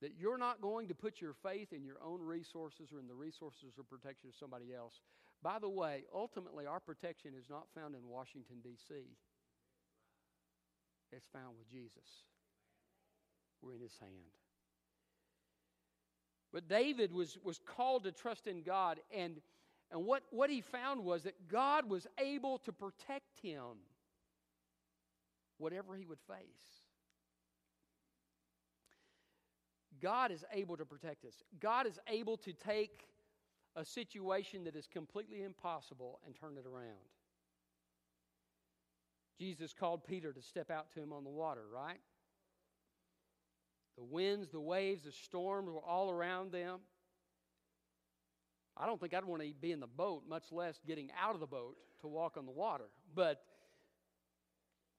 that 0.00 0.12
you're 0.18 0.38
not 0.38 0.60
going 0.60 0.88
to 0.88 0.94
put 0.94 1.20
your 1.20 1.32
faith 1.32 1.72
in 1.72 1.84
your 1.84 1.96
own 2.04 2.20
resources 2.20 2.92
or 2.92 2.98
in 2.98 3.06
the 3.06 3.14
resources 3.14 3.74
or 3.78 3.84
protection 3.84 4.28
of 4.28 4.34
somebody 4.34 4.74
else. 4.74 5.00
By 5.42 5.58
the 5.58 5.68
way, 5.68 6.04
ultimately, 6.14 6.66
our 6.66 6.80
protection 6.80 7.32
is 7.38 7.48
not 7.48 7.66
found 7.74 7.94
in 7.94 8.08
Washington, 8.08 8.56
D.C., 8.62 8.94
it's 11.12 11.26
found 11.32 11.58
with 11.58 11.70
Jesus. 11.70 12.24
We're 13.60 13.74
in 13.74 13.80
his 13.80 13.96
hand. 14.00 14.32
But 16.52 16.68
David 16.68 17.12
was, 17.12 17.38
was 17.42 17.58
called 17.58 18.04
to 18.04 18.12
trust 18.12 18.46
in 18.46 18.62
God, 18.62 18.98
and, 19.14 19.40
and 19.92 20.06
what, 20.06 20.22
what 20.30 20.48
he 20.48 20.62
found 20.62 21.04
was 21.04 21.24
that 21.24 21.48
God 21.48 21.88
was 21.88 22.06
able 22.18 22.58
to 22.58 22.72
protect 22.72 23.38
him, 23.42 23.76
whatever 25.58 25.94
he 25.94 26.06
would 26.06 26.20
face. 26.26 26.80
God 30.00 30.32
is 30.32 30.44
able 30.52 30.78
to 30.78 30.86
protect 30.86 31.26
us. 31.26 31.34
God 31.60 31.86
is 31.86 31.98
able 32.08 32.38
to 32.38 32.54
take 32.54 33.06
a 33.76 33.84
situation 33.84 34.64
that 34.64 34.74
is 34.74 34.86
completely 34.86 35.42
impossible 35.42 36.20
and 36.26 36.34
turn 36.34 36.56
it 36.56 36.66
around. 36.66 36.96
Jesus 39.38 39.74
called 39.78 40.04
Peter 40.04 40.32
to 40.32 40.42
step 40.42 40.70
out 40.70 40.90
to 40.92 41.02
him 41.02 41.12
on 41.12 41.22
the 41.22 41.30
water, 41.30 41.62
right? 41.72 42.00
The 43.96 44.04
winds, 44.04 44.48
the 44.48 44.60
waves, 44.60 45.04
the 45.04 45.12
storms 45.12 45.68
were 45.68 45.84
all 45.84 46.10
around 46.10 46.50
them. 46.50 46.80
I 48.76 48.86
don't 48.86 49.00
think 49.00 49.14
I'd 49.14 49.24
want 49.24 49.42
to 49.42 49.48
be 49.60 49.72
in 49.72 49.80
the 49.80 49.86
boat, 49.86 50.22
much 50.28 50.44
less 50.50 50.80
getting 50.86 51.10
out 51.20 51.34
of 51.34 51.40
the 51.40 51.46
boat 51.46 51.76
to 52.00 52.08
walk 52.08 52.36
on 52.36 52.46
the 52.46 52.52
water. 52.52 52.86
But 53.14 53.42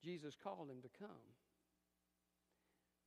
Jesus 0.03 0.35
called 0.41 0.69
him 0.69 0.81
to 0.83 0.89
come. 0.99 1.33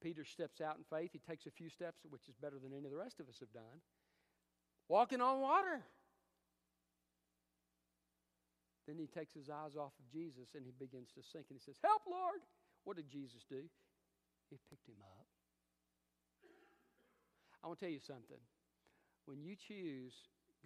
Peter 0.03 0.25
steps 0.25 0.61
out 0.61 0.77
in 0.77 0.85
faith. 0.91 1.11
He 1.13 1.19
takes 1.19 1.47
a 1.47 1.51
few 1.51 1.69
steps, 1.69 2.01
which 2.09 2.29
is 2.29 2.35
better 2.41 2.59
than 2.63 2.73
any 2.73 2.85
of 2.85 2.91
the 2.91 2.99
rest 2.99 3.21
of 3.21 3.29
us 3.29 3.37
have 3.41 3.53
done. 3.53 3.81
Walking 4.89 5.21
on 5.21 5.41
water. 5.41 5.83
Then 8.87 8.99
he 8.99 9.07
takes 9.07 9.35
his 9.35 9.51
eyes 9.51 9.75
off 9.77 9.93
of 9.99 10.07
Jesus 10.13 10.55
and 10.55 10.65
he 10.65 10.73
begins 10.79 11.11
to 11.15 11.23
sink 11.23 11.47
and 11.51 11.59
he 11.59 11.65
says, 11.65 11.77
Help, 11.83 12.03
Lord! 12.09 12.39
What 12.85 12.97
did 12.97 13.09
Jesus 13.11 13.43
do? 13.49 13.67
He 14.49 14.59
picked 14.71 14.87
him 14.87 15.03
up. 15.03 15.27
I 17.65 17.67
want 17.67 17.81
to 17.81 17.87
tell 17.87 17.93
you 17.93 17.99
something. 17.99 18.39
When 19.27 19.43
you 19.43 19.57
choose 19.57 20.15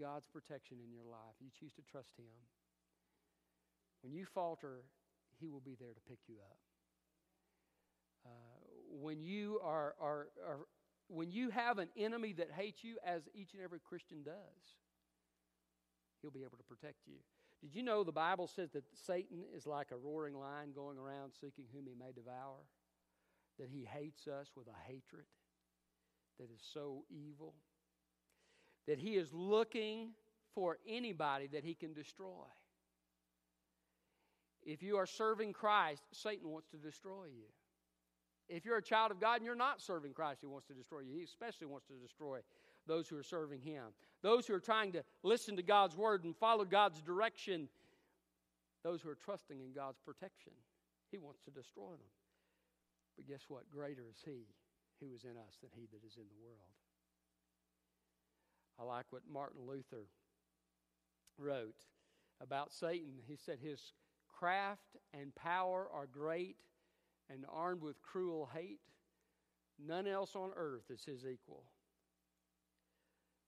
God's 0.01 0.27
protection 0.27 0.79
in 0.85 0.91
your 0.91 1.05
life, 1.05 1.37
you 1.41 1.49
choose 1.59 1.73
to 1.75 1.83
trust 1.83 2.17
Him, 2.17 2.33
when 4.03 4.13
you 4.13 4.25
falter, 4.25 4.83
He 5.39 5.51
will 5.51 5.61
be 5.61 5.77
there 5.79 5.93
to 5.93 6.01
pick 6.09 6.19
you 6.27 6.37
up. 6.41 6.59
Uh, 8.27 8.31
when 8.91 9.23
you 9.23 9.61
are, 9.63 9.95
are, 10.01 10.29
are 10.47 10.61
when 11.09 11.31
you 11.31 11.51
have 11.51 11.79
an 11.79 11.89
enemy 11.97 12.33
that 12.35 12.51
hates 12.57 12.85
you, 12.85 12.97
as 13.05 13.23
each 13.35 13.55
and 13.55 13.63
every 13.63 13.81
Christian 13.81 14.23
does, 14.23 14.79
He'll 16.23 16.31
be 16.31 16.43
able 16.43 16.59
to 16.59 16.65
protect 16.65 17.07
you. 17.07 17.17
Did 17.61 17.75
you 17.75 17.83
know 17.83 18.05
the 18.05 18.13
Bible 18.13 18.47
says 18.47 18.71
that 18.73 18.85
Satan 19.07 19.45
is 19.55 19.67
like 19.67 19.89
a 19.91 19.97
roaring 19.97 20.35
lion 20.35 20.73
going 20.75 20.97
around 20.97 21.33
seeking 21.39 21.67
whom 21.73 21.87
he 21.87 21.95
may 21.95 22.13
devour? 22.13 22.57
That 23.59 23.69
he 23.69 23.85
hates 23.85 24.27
us 24.27 24.49
with 24.57 24.67
a 24.67 24.91
hatred 24.91 25.27
that 26.39 26.51
is 26.51 26.63
so 26.73 27.05
evil? 27.11 27.55
That 28.87 28.99
he 28.99 29.17
is 29.17 29.33
looking 29.33 30.11
for 30.55 30.79
anybody 30.89 31.47
that 31.49 31.65
he 31.65 31.75
can 31.75 31.93
destroy. 31.93 32.47
If 34.63 34.83
you 34.83 34.97
are 34.97 35.07
serving 35.07 35.53
Christ, 35.53 36.03
Satan 36.13 36.49
wants 36.51 36.69
to 36.71 36.77
destroy 36.77 37.27
you. 37.27 37.47
If 38.49 38.65
you're 38.65 38.79
a 38.79 38.83
child 38.83 39.11
of 39.11 39.21
God 39.21 39.37
and 39.37 39.45
you're 39.45 39.55
not 39.55 39.81
serving 39.81 40.13
Christ, 40.13 40.41
he 40.41 40.47
wants 40.47 40.67
to 40.67 40.75
destroy 40.75 41.01
you. 41.01 41.15
He 41.17 41.23
especially 41.23 41.69
wants 41.69 41.87
to 41.87 41.95
destroy 41.95 42.41
those 42.87 43.09
who 43.09 43.17
are 43.17 43.23
serving 43.23 43.61
Him. 43.61 43.85
Those 44.23 44.47
who 44.47 44.55
are 44.55 44.61
trying 44.61 44.93
to 44.93 45.05
listen 45.23 45.57
to 45.57 45.63
God's 45.63 45.97
word 45.97 46.25
and 46.25 46.37
follow 46.37 46.65
God's 46.65 47.01
direction, 47.01 47.69
those 48.83 49.01
who 49.01 49.11
are 49.11 49.15
trusting 49.15 49.61
in 49.61 49.73
God's 49.73 49.99
protection. 50.05 50.53
He 51.11 51.19
wants 51.19 51.41
to 51.45 51.51
destroy 51.51 51.91
them. 51.91 52.13
But 53.17 53.29
guess 53.29 53.45
what? 53.49 53.71
Greater 53.71 54.03
is 54.11 54.21
He 54.25 54.47
who 55.01 55.15
is 55.15 55.25
in 55.25 55.37
us 55.37 55.59
than 55.61 55.71
He 55.75 55.87
that 55.93 56.07
is 56.07 56.17
in 56.17 56.25
the 56.29 56.43
world. 56.43 56.80
I 58.81 58.85
like 58.85 59.07
what 59.11 59.23
Martin 59.31 59.61
Luther 59.67 60.07
wrote 61.39 61.85
about 62.41 62.73
Satan. 62.73 63.15
He 63.27 63.37
said, 63.37 63.59
His 63.61 63.93
craft 64.29 64.97
and 65.13 65.35
power 65.35 65.89
are 65.93 66.07
great 66.07 66.57
and 67.29 67.45
armed 67.53 67.83
with 67.83 68.01
cruel 68.01 68.49
hate. 68.55 68.81
None 69.79 70.07
else 70.07 70.35
on 70.35 70.51
earth 70.57 70.91
is 70.91 71.05
his 71.05 71.25
equal. 71.27 71.65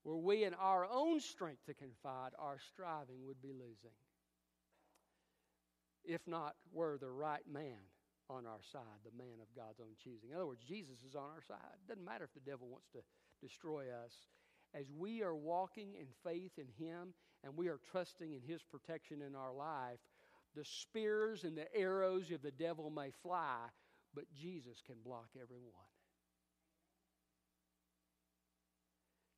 Were 0.03 0.17
we 0.17 0.43
in 0.43 0.53
our 0.55 0.85
own 0.85 1.19
strength 1.19 1.65
to 1.67 1.73
confide, 1.73 2.31
our 2.37 2.57
striving 2.73 3.25
would 3.25 3.41
be 3.41 3.53
losing. 3.53 3.95
If 6.03 6.27
not, 6.27 6.55
were 6.73 6.97
the 6.99 7.09
right 7.09 7.47
man 7.51 7.79
on 8.29 8.45
our 8.45 8.59
side, 8.71 8.99
the 9.05 9.17
man 9.17 9.39
of 9.41 9.47
God's 9.55 9.79
own 9.79 9.95
choosing. 10.03 10.31
In 10.31 10.35
other 10.35 10.47
words, 10.47 10.63
Jesus 10.67 11.03
is 11.07 11.15
on 11.15 11.29
our 11.33 11.41
side. 11.47 11.79
It 11.85 11.87
doesn't 11.87 12.03
matter 12.03 12.25
if 12.25 12.33
the 12.33 12.49
devil 12.49 12.67
wants 12.67 12.89
to 12.93 12.99
destroy 13.41 13.85
us. 13.89 14.11
As 14.73 14.85
we 14.97 15.21
are 15.21 15.35
walking 15.35 15.93
in 15.99 16.07
faith 16.23 16.53
in 16.57 16.67
Him 16.83 17.13
and 17.43 17.55
we 17.55 17.67
are 17.67 17.79
trusting 17.91 18.33
in 18.33 18.41
His 18.41 18.63
protection 18.63 19.21
in 19.21 19.35
our 19.35 19.53
life, 19.53 19.99
the 20.55 20.65
spears 20.65 21.43
and 21.43 21.57
the 21.57 21.73
arrows 21.75 22.31
of 22.31 22.41
the 22.41 22.51
devil 22.51 22.89
may 22.89 23.11
fly, 23.21 23.57
but 24.13 24.25
Jesus 24.33 24.81
can 24.85 24.95
block 25.03 25.29
every 25.35 25.61
one. 25.61 25.85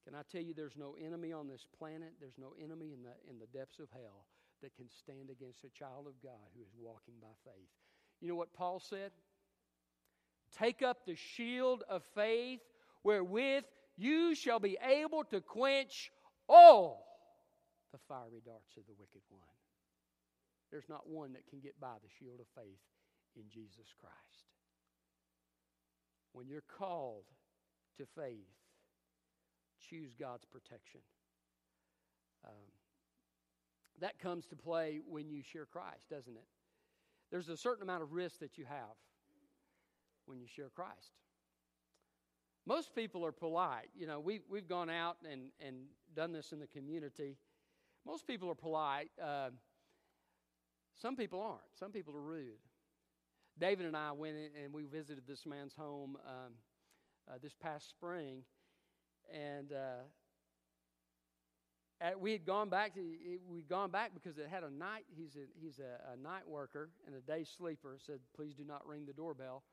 Can 0.05 0.13
I 0.13 0.21
tell 0.31 0.41
you 0.41 0.53
there's 0.53 0.77
no 0.77 0.95
enemy 1.03 1.33
on 1.33 1.47
this 1.47 1.65
planet, 1.77 2.13
there's 2.19 2.37
no 2.37 2.53
enemy 2.63 2.93
in 2.93 3.01
the, 3.01 3.13
in 3.29 3.39
the 3.39 3.47
depths 3.57 3.79
of 3.79 3.89
hell 3.91 4.27
that 4.61 4.75
can 4.75 4.89
stand 4.89 5.29
against 5.29 5.63
a 5.63 5.69
child 5.69 6.05
of 6.07 6.21
God 6.21 6.49
who 6.55 6.61
is 6.61 6.69
walking 6.79 7.15
by 7.21 7.33
faith. 7.43 7.69
You 8.21 8.27
know 8.27 8.35
what 8.35 8.53
Paul 8.53 8.79
said? 8.79 9.11
Take 10.57 10.81
up 10.81 11.05
the 11.05 11.15
shield 11.15 11.83
of 11.89 12.03
faith 12.13 12.61
wherewith 13.03 13.65
you 13.97 14.35
shall 14.35 14.59
be 14.59 14.77
able 14.83 15.23
to 15.25 15.41
quench 15.41 16.11
all 16.49 17.05
the 17.91 17.99
fiery 18.07 18.41
darts 18.45 18.75
of 18.77 18.85
the 18.87 18.93
wicked 18.99 19.21
one. 19.29 19.41
There's 20.71 20.89
not 20.89 21.07
one 21.07 21.33
that 21.33 21.47
can 21.47 21.59
get 21.59 21.79
by 21.79 21.95
the 22.03 22.09
shield 22.19 22.39
of 22.39 22.47
faith 22.55 22.81
in 23.35 23.43
Jesus 23.49 23.93
Christ. 23.99 24.45
When 26.33 26.47
you're 26.47 26.63
called 26.77 27.23
to 27.97 28.05
faith, 28.15 28.51
choose 29.89 30.13
God's 30.19 30.45
protection. 30.45 30.99
Um, 32.45 32.71
that 34.01 34.19
comes 34.19 34.45
to 34.47 34.55
play 34.55 34.99
when 35.07 35.29
you 35.29 35.41
share 35.41 35.65
Christ, 35.65 36.09
doesn't 36.09 36.35
it? 36.35 36.47
There's 37.31 37.49
a 37.49 37.57
certain 37.57 37.83
amount 37.83 38.03
of 38.03 38.11
risk 38.11 38.39
that 38.39 38.57
you 38.57 38.65
have 38.65 38.95
when 40.25 40.39
you 40.39 40.47
share 40.47 40.69
Christ. 40.75 41.11
Most 42.65 42.95
people 42.95 43.25
are 43.25 43.31
polite. 43.31 43.89
You 43.95 44.07
know, 44.07 44.19
we, 44.19 44.41
we've 44.49 44.67
gone 44.67 44.89
out 44.89 45.17
and, 45.29 45.49
and 45.59 45.75
done 46.15 46.31
this 46.31 46.51
in 46.51 46.59
the 46.59 46.67
community. 46.67 47.37
most 48.05 48.25
people 48.25 48.49
are 48.49 48.55
polite. 48.55 49.11
Uh, 49.21 49.49
some 50.99 51.15
people 51.15 51.41
aren't. 51.41 51.77
Some 51.77 51.91
people 51.91 52.15
are 52.15 52.21
rude. 52.21 52.59
David 53.59 53.85
and 53.85 53.95
I 53.95 54.11
went 54.11 54.35
in 54.35 54.63
and 54.63 54.73
we 54.73 54.85
visited 54.85 55.23
this 55.27 55.45
man's 55.45 55.73
home 55.73 56.17
um, 56.27 56.53
uh, 57.29 57.37
this 57.41 57.53
past 57.53 57.89
spring, 57.89 58.43
and 59.33 59.71
uh, 59.71 60.03
at, 62.01 62.19
we 62.19 62.31
had 62.31 62.45
gone 62.45 62.69
back 62.69 62.93
to 62.95 63.01
we'd 63.47 63.67
gone 63.69 63.91
back 63.91 64.11
because 64.13 64.37
it 64.37 64.47
had 64.49 64.63
a 64.63 64.69
night. 64.69 65.05
He's 65.15 65.35
a 65.35 65.45
he's 65.59 65.79
a, 65.79 66.13
a 66.13 66.21
night 66.21 66.47
worker 66.47 66.89
and 67.07 67.15
a 67.15 67.21
day 67.21 67.45
sleeper. 67.45 67.97
Said, 68.05 68.19
please 68.35 68.53
do 68.53 68.63
not 68.63 68.85
ring 68.85 69.05
the 69.05 69.13
doorbell. 69.13 69.63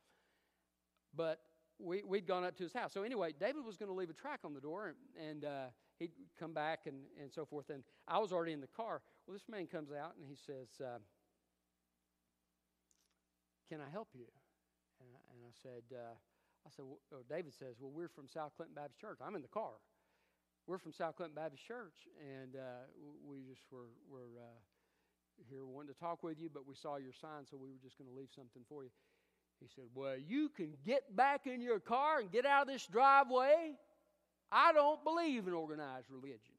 But 1.15 1.41
we, 1.83 2.03
we'd 2.03 2.27
gone 2.27 2.45
up 2.45 2.57
to 2.57 2.63
his 2.63 2.73
house. 2.73 2.93
So 2.93 3.03
anyway, 3.03 3.35
David 3.39 3.65
was 3.65 3.77
going 3.77 3.89
to 3.89 3.95
leave 3.95 4.11
a 4.11 4.15
track 4.15 4.41
on 4.45 4.55
the 4.55 4.61
door, 4.61 4.95
and, 4.95 5.29
and 5.29 5.45
uh, 5.45 5.67
he'd 5.99 6.13
come 6.39 6.53
back 6.53 6.87
and, 6.87 7.03
and 7.21 7.33
so 7.33 7.45
forth. 7.45 7.71
And 7.71 7.83
I 8.07 8.19
was 8.19 8.33
already 8.33 8.53
in 8.53 8.61
the 8.61 8.69
car. 8.69 9.03
Well, 9.27 9.35
this 9.35 9.49
man 9.51 9.67
comes 9.67 9.91
out 9.91 10.15
and 10.17 10.27
he 10.27 10.37
says, 10.37 10.69
uh, 10.81 10.99
"Can 13.69 13.81
I 13.81 13.91
help 13.91 14.09
you?" 14.15 14.27
And 15.01 15.09
I, 15.11 15.19
and 15.35 15.41
I 15.47 15.53
said, 15.63 15.97
uh, 15.97 16.15
"I 16.67 16.71
said." 16.75 16.85
Well, 17.11 17.25
David 17.29 17.53
says, 17.55 17.77
"Well, 17.81 17.93
we're 17.95 18.09
from 18.09 18.29
South 18.29 18.53
Clinton 18.57 18.75
Baptist 18.75 19.01
Church. 19.01 19.19
I'm 19.25 19.35
in 19.35 19.43
the 19.43 19.49
car. 19.49 19.79
We're 20.67 20.79
from 20.79 20.93
South 20.93 21.17
Clinton 21.17 21.35
Baptist 21.35 21.67
Church, 21.67 22.07
and 22.19 22.57
uh, 22.57 22.87
we 23.27 23.43
just 23.49 23.63
were 23.71 23.91
were 24.11 24.39
uh, 24.39 24.59
here 25.49 25.65
wanting 25.65 25.95
to 25.95 25.99
talk 25.99 26.23
with 26.23 26.39
you, 26.39 26.51
but 26.53 26.67
we 26.67 26.75
saw 26.75 26.97
your 26.97 27.13
sign, 27.13 27.47
so 27.51 27.57
we 27.57 27.71
were 27.71 27.83
just 27.83 27.99
going 27.99 28.11
to 28.11 28.15
leave 28.15 28.31
something 28.35 28.63
for 28.69 28.85
you." 28.85 28.91
He 29.63 29.69
said, 29.77 29.85
Well, 29.95 30.17
you 30.19 30.49
can 30.49 30.75
get 30.85 31.15
back 31.15 31.47
in 31.47 31.61
your 31.63 31.79
car 31.79 32.19
and 32.19 32.31
get 32.33 32.45
out 32.45 32.63
of 32.63 32.69
this 32.69 32.85
driveway. 32.87 33.77
I 34.51 34.73
don't 34.73 35.03
believe 35.05 35.47
in 35.47 35.53
organized 35.53 36.11
religion. 36.11 36.55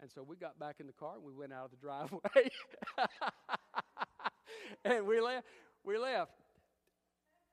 And 0.00 0.10
so 0.10 0.22
we 0.22 0.36
got 0.36 0.58
back 0.58 0.76
in 0.80 0.86
the 0.86 0.92
car 0.92 1.14
and 1.14 1.24
we 1.24 1.32
went 1.32 1.52
out 1.52 1.66
of 1.66 1.70
the 1.70 1.76
driveway. 1.80 2.50
and 4.84 5.06
we 5.06 5.20
left. 5.20 5.46
We 5.84 5.96
left. 5.96 6.32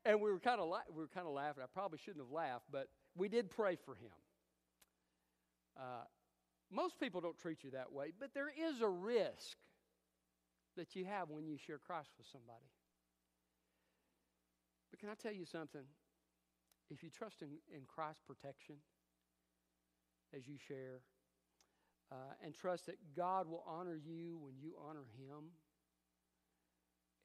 And 0.03 0.19
we 0.19 0.31
were 0.31 0.39
kind 0.39 0.59
of 0.59 0.67
we 0.93 1.01
were 1.01 1.07
kind 1.07 1.27
of 1.27 1.33
laughing. 1.33 1.63
I 1.63 1.67
probably 1.71 1.99
shouldn't 1.99 2.23
have 2.23 2.31
laughed, 2.31 2.65
but 2.71 2.87
we 3.15 3.29
did 3.29 3.51
pray 3.51 3.75
for 3.75 3.95
him. 3.95 4.11
Uh, 5.77 6.05
most 6.71 6.99
people 6.99 7.21
don't 7.21 7.37
treat 7.37 7.63
you 7.63 7.71
that 7.71 7.91
way, 7.91 8.11
but 8.19 8.33
there 8.33 8.49
is 8.49 8.81
a 8.81 8.87
risk 8.87 9.57
that 10.75 10.95
you 10.95 11.05
have 11.05 11.29
when 11.29 11.45
you 11.47 11.57
share 11.57 11.77
Christ 11.77 12.11
with 12.17 12.27
somebody. 12.27 12.69
But 14.91 14.99
can 14.99 15.09
I 15.09 15.15
tell 15.15 15.33
you 15.33 15.45
something? 15.45 15.83
If 16.89 17.03
you 17.03 17.09
trust 17.09 17.41
in, 17.41 17.49
in 17.73 17.81
Christ's 17.87 18.21
protection 18.25 18.75
as 20.35 20.47
you 20.47 20.55
share, 20.57 21.01
uh, 22.11 22.33
and 22.43 22.53
trust 22.53 22.85
that 22.85 22.97
God 23.15 23.47
will 23.47 23.63
honor 23.67 23.95
you 23.95 24.37
when 24.39 24.53
you 24.61 24.75
honor 24.87 25.05
Him, 25.17 25.51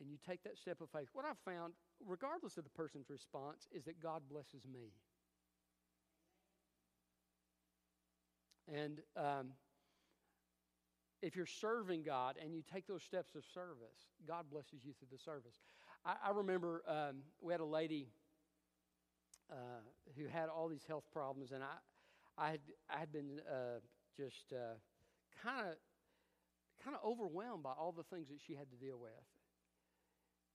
and 0.01 0.11
you 0.11 0.17
take 0.27 0.43
that 0.45 0.57
step 0.57 0.81
of 0.81 0.89
faith, 0.91 1.09
what 1.13 1.27
I've 1.27 1.39
found, 1.45 1.75
regardless 2.07 2.57
of 2.57 2.65
the 2.65 2.71
person's 2.71 3.11
response, 3.11 3.69
is 3.71 3.85
that 3.85 4.01
God 4.03 4.23
blesses 4.31 4.67
me. 4.67 4.93
And 8.73 9.01
um, 9.17 9.49
if 11.23 11.37
you're 11.37 11.47
serving 11.47 12.03
God 12.03 12.37
and 12.43 12.55
you 12.55 12.63
take 12.73 12.87
those 12.87 13.03
steps 13.03 13.35
of 13.35 13.45
service, 13.53 14.09
God 14.27 14.47
blesses 14.51 14.85
you 14.85 14.93
through 14.99 15.09
the 15.13 15.19
service. 15.19 15.61
I, 16.05 16.15
I 16.29 16.31
remember 16.31 16.83
um, 16.89 17.17
we 17.41 17.53
had 17.53 17.61
a 17.61 17.65
lady 17.65 18.09
uh, 19.51 19.55
who 20.17 20.27
had 20.27 20.49
all 20.49 20.69
these 20.69 20.85
health 20.87 21.05
problems, 21.13 21.53
and 21.53 21.63
I, 21.63 21.77
I 22.39 22.51
had, 22.53 22.61
I 22.89 22.99
had 22.99 23.13
been 23.13 23.41
uh, 23.51 23.81
just 24.17 24.53
kind 25.43 25.69
of 25.69 25.75
kind 26.83 26.97
of 26.97 27.07
overwhelmed 27.07 27.63
by 27.63 27.73
all 27.73 27.93
the 27.93 28.03
things 28.05 28.29
that 28.29 28.39
she 28.47 28.55
had 28.55 28.71
to 28.71 28.77
deal 28.77 28.99
with. 28.99 29.11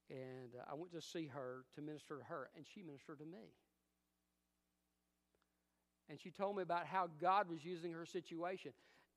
And 0.10 0.56
uh, 0.56 0.71
I 0.71 0.73
went 0.75 0.91
to 0.93 1.01
see 1.01 1.28
her 1.28 1.65
to 1.75 1.82
minister 1.82 2.17
to 2.17 2.23
her, 2.23 2.49
and 2.56 2.65
she 2.73 2.82
ministered 2.82 3.19
to 3.19 3.25
me. 3.25 3.54
And 6.10 6.19
she 6.19 6.30
told 6.30 6.56
me 6.56 6.63
about 6.63 6.86
how 6.86 7.10
God 7.19 7.49
was 7.49 7.65
using 7.65 7.91
her 7.93 8.06
situation. 8.06 8.71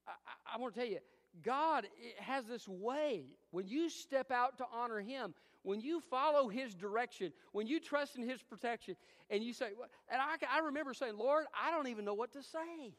I, 0.06 0.12
I, 0.12 0.56
I 0.56 0.58
want 0.58 0.74
to 0.74 0.80
tell 0.80 0.88
you, 0.88 0.98
God 1.42 1.84
eh, 1.84 2.22
has 2.22 2.46
this 2.46 2.66
way. 2.68 3.24
When 3.50 3.66
you 3.66 3.88
step 3.88 4.30
out 4.30 4.58
to 4.58 4.66
honor 4.72 5.00
Him, 5.00 5.34
when 5.62 5.80
you 5.80 6.00
follow 6.00 6.48
His 6.48 6.74
direction, 6.74 7.32
when 7.52 7.66
you 7.66 7.80
trust 7.80 8.16
in 8.16 8.28
His 8.28 8.42
protection, 8.42 8.96
and 9.30 9.42
you 9.42 9.52
say, 9.52 9.66
and 10.10 10.20
I, 10.20 10.36
I 10.54 10.60
remember 10.60 10.94
saying, 10.94 11.16
Lord, 11.18 11.44
I 11.54 11.70
don't 11.70 11.88
even 11.88 12.04
know 12.04 12.14
what 12.14 12.32
to 12.32 12.42
say. 12.42 12.94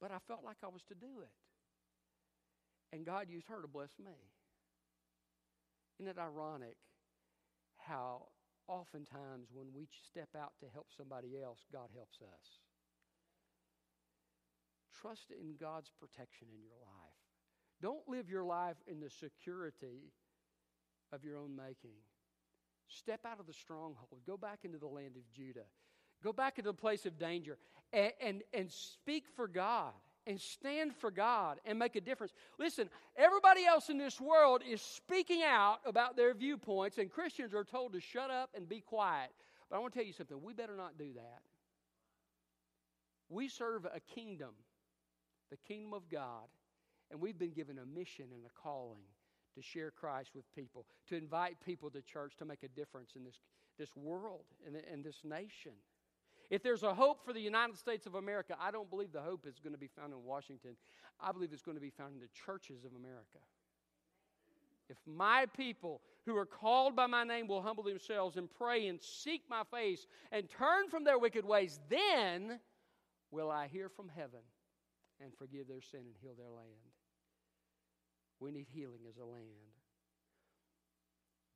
But 0.00 0.10
I 0.10 0.18
felt 0.26 0.44
like 0.44 0.56
I 0.62 0.68
was 0.68 0.82
to 0.88 0.94
do 0.94 1.20
it. 1.22 1.30
And 2.92 3.04
God 3.04 3.28
used 3.28 3.48
her 3.48 3.60
to 3.60 3.68
bless 3.68 3.90
me. 3.98 4.12
Isn't 5.98 6.10
it 6.10 6.18
ironic 6.18 6.76
how 7.76 8.28
oftentimes 8.68 9.48
when 9.52 9.66
we 9.74 9.88
step 10.06 10.28
out 10.36 10.52
to 10.60 10.66
help 10.72 10.86
somebody 10.96 11.40
else, 11.42 11.66
God 11.72 11.88
helps 11.94 12.20
us? 12.22 12.67
Trust 15.00 15.30
in 15.30 15.54
God's 15.60 15.90
protection 16.00 16.48
in 16.52 16.62
your 16.62 16.78
life. 16.80 17.18
Don't 17.80 18.08
live 18.08 18.28
your 18.28 18.44
life 18.44 18.76
in 18.86 19.00
the 19.00 19.10
security 19.10 20.12
of 21.12 21.24
your 21.24 21.36
own 21.36 21.54
making. 21.54 21.96
Step 22.88 23.20
out 23.24 23.38
of 23.38 23.46
the 23.46 23.52
stronghold. 23.52 24.20
Go 24.26 24.36
back 24.36 24.60
into 24.64 24.78
the 24.78 24.86
land 24.86 25.16
of 25.16 25.22
Judah. 25.32 25.66
Go 26.22 26.32
back 26.32 26.58
into 26.58 26.70
the 26.70 26.76
place 26.76 27.06
of 27.06 27.18
danger 27.18 27.58
and, 27.92 28.12
and, 28.20 28.42
and 28.52 28.72
speak 28.72 29.24
for 29.36 29.46
God 29.46 29.92
and 30.26 30.40
stand 30.40 30.94
for 30.96 31.10
God 31.10 31.60
and 31.64 31.78
make 31.78 31.96
a 31.96 32.00
difference. 32.00 32.32
Listen, 32.58 32.88
everybody 33.16 33.64
else 33.64 33.88
in 33.88 33.98
this 33.98 34.20
world 34.20 34.62
is 34.68 34.82
speaking 34.82 35.42
out 35.42 35.78
about 35.86 36.16
their 36.16 36.34
viewpoints, 36.34 36.98
and 36.98 37.10
Christians 37.10 37.54
are 37.54 37.64
told 37.64 37.92
to 37.92 38.00
shut 38.00 38.30
up 38.30 38.50
and 38.54 38.68
be 38.68 38.80
quiet. 38.80 39.30
But 39.70 39.76
I 39.76 39.78
want 39.78 39.94
to 39.94 39.98
tell 39.98 40.06
you 40.06 40.12
something 40.12 40.42
we 40.42 40.52
better 40.52 40.76
not 40.76 40.98
do 40.98 41.12
that. 41.14 41.40
We 43.30 43.48
serve 43.48 43.84
a 43.84 44.00
kingdom 44.00 44.50
the 45.50 45.56
kingdom 45.56 45.92
of 45.92 46.08
God, 46.08 46.48
and 47.10 47.20
we've 47.20 47.38
been 47.38 47.52
given 47.52 47.78
a 47.78 47.86
mission 47.86 48.26
and 48.32 48.44
a 48.44 48.60
calling 48.60 49.04
to 49.54 49.62
share 49.62 49.90
Christ 49.90 50.30
with 50.34 50.44
people, 50.54 50.84
to 51.08 51.16
invite 51.16 51.56
people 51.64 51.90
to 51.90 52.02
church 52.02 52.36
to 52.38 52.44
make 52.44 52.62
a 52.62 52.68
difference 52.68 53.12
in 53.16 53.24
this, 53.24 53.40
this 53.78 53.96
world 53.96 54.44
and 54.66 54.76
in 54.92 55.02
this 55.02 55.18
nation. 55.24 55.72
If 56.50 56.62
there's 56.62 56.82
a 56.82 56.94
hope 56.94 57.24
for 57.24 57.32
the 57.32 57.40
United 57.40 57.76
States 57.76 58.06
of 58.06 58.14
America, 58.14 58.56
I 58.60 58.70
don't 58.70 58.88
believe 58.88 59.12
the 59.12 59.20
hope 59.20 59.46
is 59.46 59.58
going 59.58 59.74
to 59.74 59.78
be 59.78 59.88
found 59.88 60.12
in 60.12 60.24
Washington. 60.24 60.76
I 61.20 61.32
believe 61.32 61.52
it's 61.52 61.62
going 61.62 61.76
to 61.76 61.82
be 61.82 61.90
found 61.90 62.14
in 62.14 62.20
the 62.20 62.28
churches 62.46 62.84
of 62.84 62.92
America. 62.94 63.38
If 64.88 64.96
my 65.06 65.44
people 65.54 66.00
who 66.24 66.36
are 66.36 66.46
called 66.46 66.96
by 66.96 67.06
my 67.06 67.24
name 67.24 67.46
will 67.46 67.60
humble 67.60 67.84
themselves 67.84 68.36
and 68.36 68.48
pray 68.50 68.86
and 68.86 68.98
seek 69.02 69.42
my 69.50 69.62
face 69.70 70.06
and 70.32 70.48
turn 70.48 70.88
from 70.88 71.04
their 71.04 71.18
wicked 71.18 71.44
ways, 71.44 71.78
then 71.90 72.58
will 73.30 73.50
I 73.50 73.66
hear 73.66 73.90
from 73.90 74.08
heaven 74.08 74.40
and 75.22 75.32
forgive 75.36 75.68
their 75.68 75.82
sin 75.82 76.00
and 76.00 76.14
heal 76.20 76.34
their 76.36 76.50
land. 76.50 76.94
We 78.40 78.50
need 78.50 78.66
healing 78.72 79.02
as 79.08 79.16
a 79.16 79.24
land. 79.24 79.74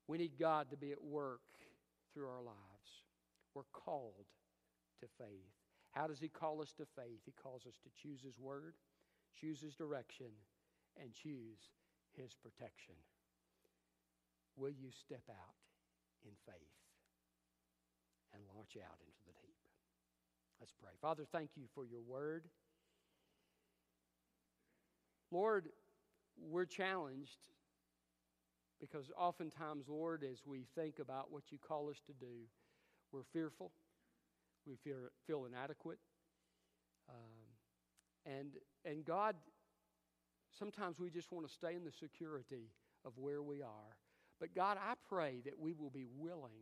We 0.07 0.17
need 0.17 0.37
God 0.37 0.69
to 0.71 0.77
be 0.77 0.91
at 0.91 1.03
work 1.03 1.41
through 2.13 2.27
our 2.27 2.41
lives. 2.41 2.91
We're 3.55 3.69
called 3.71 4.27
to 4.99 5.07
faith. 5.17 5.53
How 5.91 6.07
does 6.07 6.19
He 6.19 6.27
call 6.27 6.61
us 6.61 6.73
to 6.77 6.85
faith? 6.95 7.21
He 7.25 7.31
calls 7.31 7.65
us 7.65 7.75
to 7.83 7.89
choose 8.01 8.21
His 8.21 8.37
word, 8.39 8.73
choose 9.39 9.61
His 9.61 9.75
direction, 9.75 10.27
and 10.99 11.13
choose 11.13 11.71
His 12.17 12.33
protection. 12.33 12.95
Will 14.57 14.71
you 14.71 14.89
step 14.91 15.23
out 15.29 15.57
in 16.25 16.31
faith 16.45 16.77
and 18.33 18.43
launch 18.53 18.77
out 18.77 18.99
into 19.01 19.21
the 19.25 19.33
deep? 19.41 19.63
Let's 20.59 20.73
pray. 20.81 20.93
Father, 21.01 21.23
thank 21.31 21.51
you 21.55 21.65
for 21.73 21.85
your 21.85 22.01
word. 22.01 22.45
Lord, 25.33 25.69
we're 26.37 26.65
challenged 26.65 27.39
because 28.79 29.09
oftentimes, 29.17 29.85
Lord, 29.89 30.23
as 30.23 30.43
we 30.45 30.67
think 30.75 30.99
about 30.99 31.31
what 31.31 31.51
you 31.51 31.57
call 31.57 31.89
us 31.89 31.99
to 32.05 32.13
do, 32.13 32.45
we're 33.11 33.23
fearful, 33.23 33.71
we 34.67 34.75
feel, 34.75 34.95
feel 35.25 35.45
inadequate. 35.45 35.97
Um, 37.09 38.35
and, 38.37 38.51
and 38.85 39.03
God, 39.03 39.35
sometimes 40.57 40.99
we 40.99 41.09
just 41.09 41.31
want 41.31 41.47
to 41.47 41.53
stay 41.53 41.73
in 41.73 41.83
the 41.83 41.91
security 41.91 42.69
of 43.03 43.13
where 43.17 43.41
we 43.41 43.63
are. 43.63 43.97
But 44.39 44.53
God, 44.53 44.77
I 44.77 44.93
pray 45.09 45.41
that 45.45 45.57
we 45.59 45.73
will 45.73 45.89
be 45.89 46.05
willing 46.15 46.61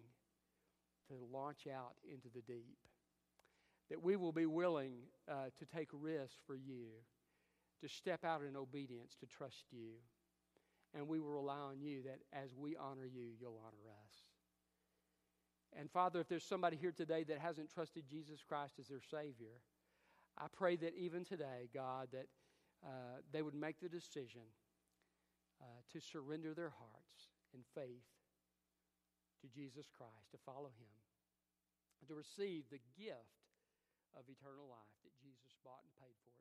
to 1.09 1.15
launch 1.29 1.67
out 1.67 1.95
into 2.09 2.29
the 2.33 2.41
deep, 2.41 2.77
that 3.89 4.01
we 4.01 4.15
will 4.15 4.31
be 4.31 4.45
willing 4.45 4.93
uh, 5.29 5.49
to 5.59 5.65
take 5.65 5.89
risks 5.91 6.37
for 6.47 6.55
you 6.55 6.85
to 7.81 7.89
step 7.89 8.23
out 8.23 8.41
in 8.47 8.55
obedience, 8.55 9.15
to 9.19 9.25
trust 9.25 9.65
you. 9.71 9.99
And 10.93 11.07
we 11.07 11.19
will 11.19 11.31
rely 11.31 11.57
on 11.57 11.81
you 11.81 12.03
that 12.03 12.19
as 12.33 12.55
we 12.55 12.75
honor 12.75 13.05
you, 13.05 13.29
you'll 13.39 13.61
honor 13.65 13.89
us. 14.03 14.13
And 15.77 15.89
Father, 15.89 16.19
if 16.19 16.27
there's 16.27 16.43
somebody 16.43 16.75
here 16.75 16.91
today 16.91 17.23
that 17.23 17.39
hasn't 17.39 17.73
trusted 17.73 18.03
Jesus 18.09 18.43
Christ 18.47 18.73
as 18.79 18.87
their 18.87 19.01
Savior, 19.01 19.55
I 20.37 20.47
pray 20.51 20.75
that 20.77 20.93
even 20.97 21.23
today, 21.23 21.69
God, 21.73 22.09
that 22.11 22.27
uh, 22.83 23.21
they 23.31 23.41
would 23.41 23.55
make 23.55 23.79
the 23.79 23.87
decision 23.87 24.41
uh, 25.61 25.65
to 25.93 26.01
surrender 26.01 26.53
their 26.53 26.73
hearts 26.75 27.31
in 27.53 27.61
faith 27.75 28.03
to 29.41 29.47
Jesus 29.47 29.85
Christ, 29.95 30.31
to 30.31 30.37
follow 30.45 30.73
Him, 30.75 30.95
to 32.07 32.15
receive 32.15 32.65
the 32.69 32.81
gift 32.97 33.47
of 34.17 34.27
eternal 34.27 34.67
life 34.67 34.97
that 35.05 35.15
Jesus 35.21 35.55
bought 35.63 35.85
and 35.85 35.93
paid 36.01 36.17
for. 36.25 36.40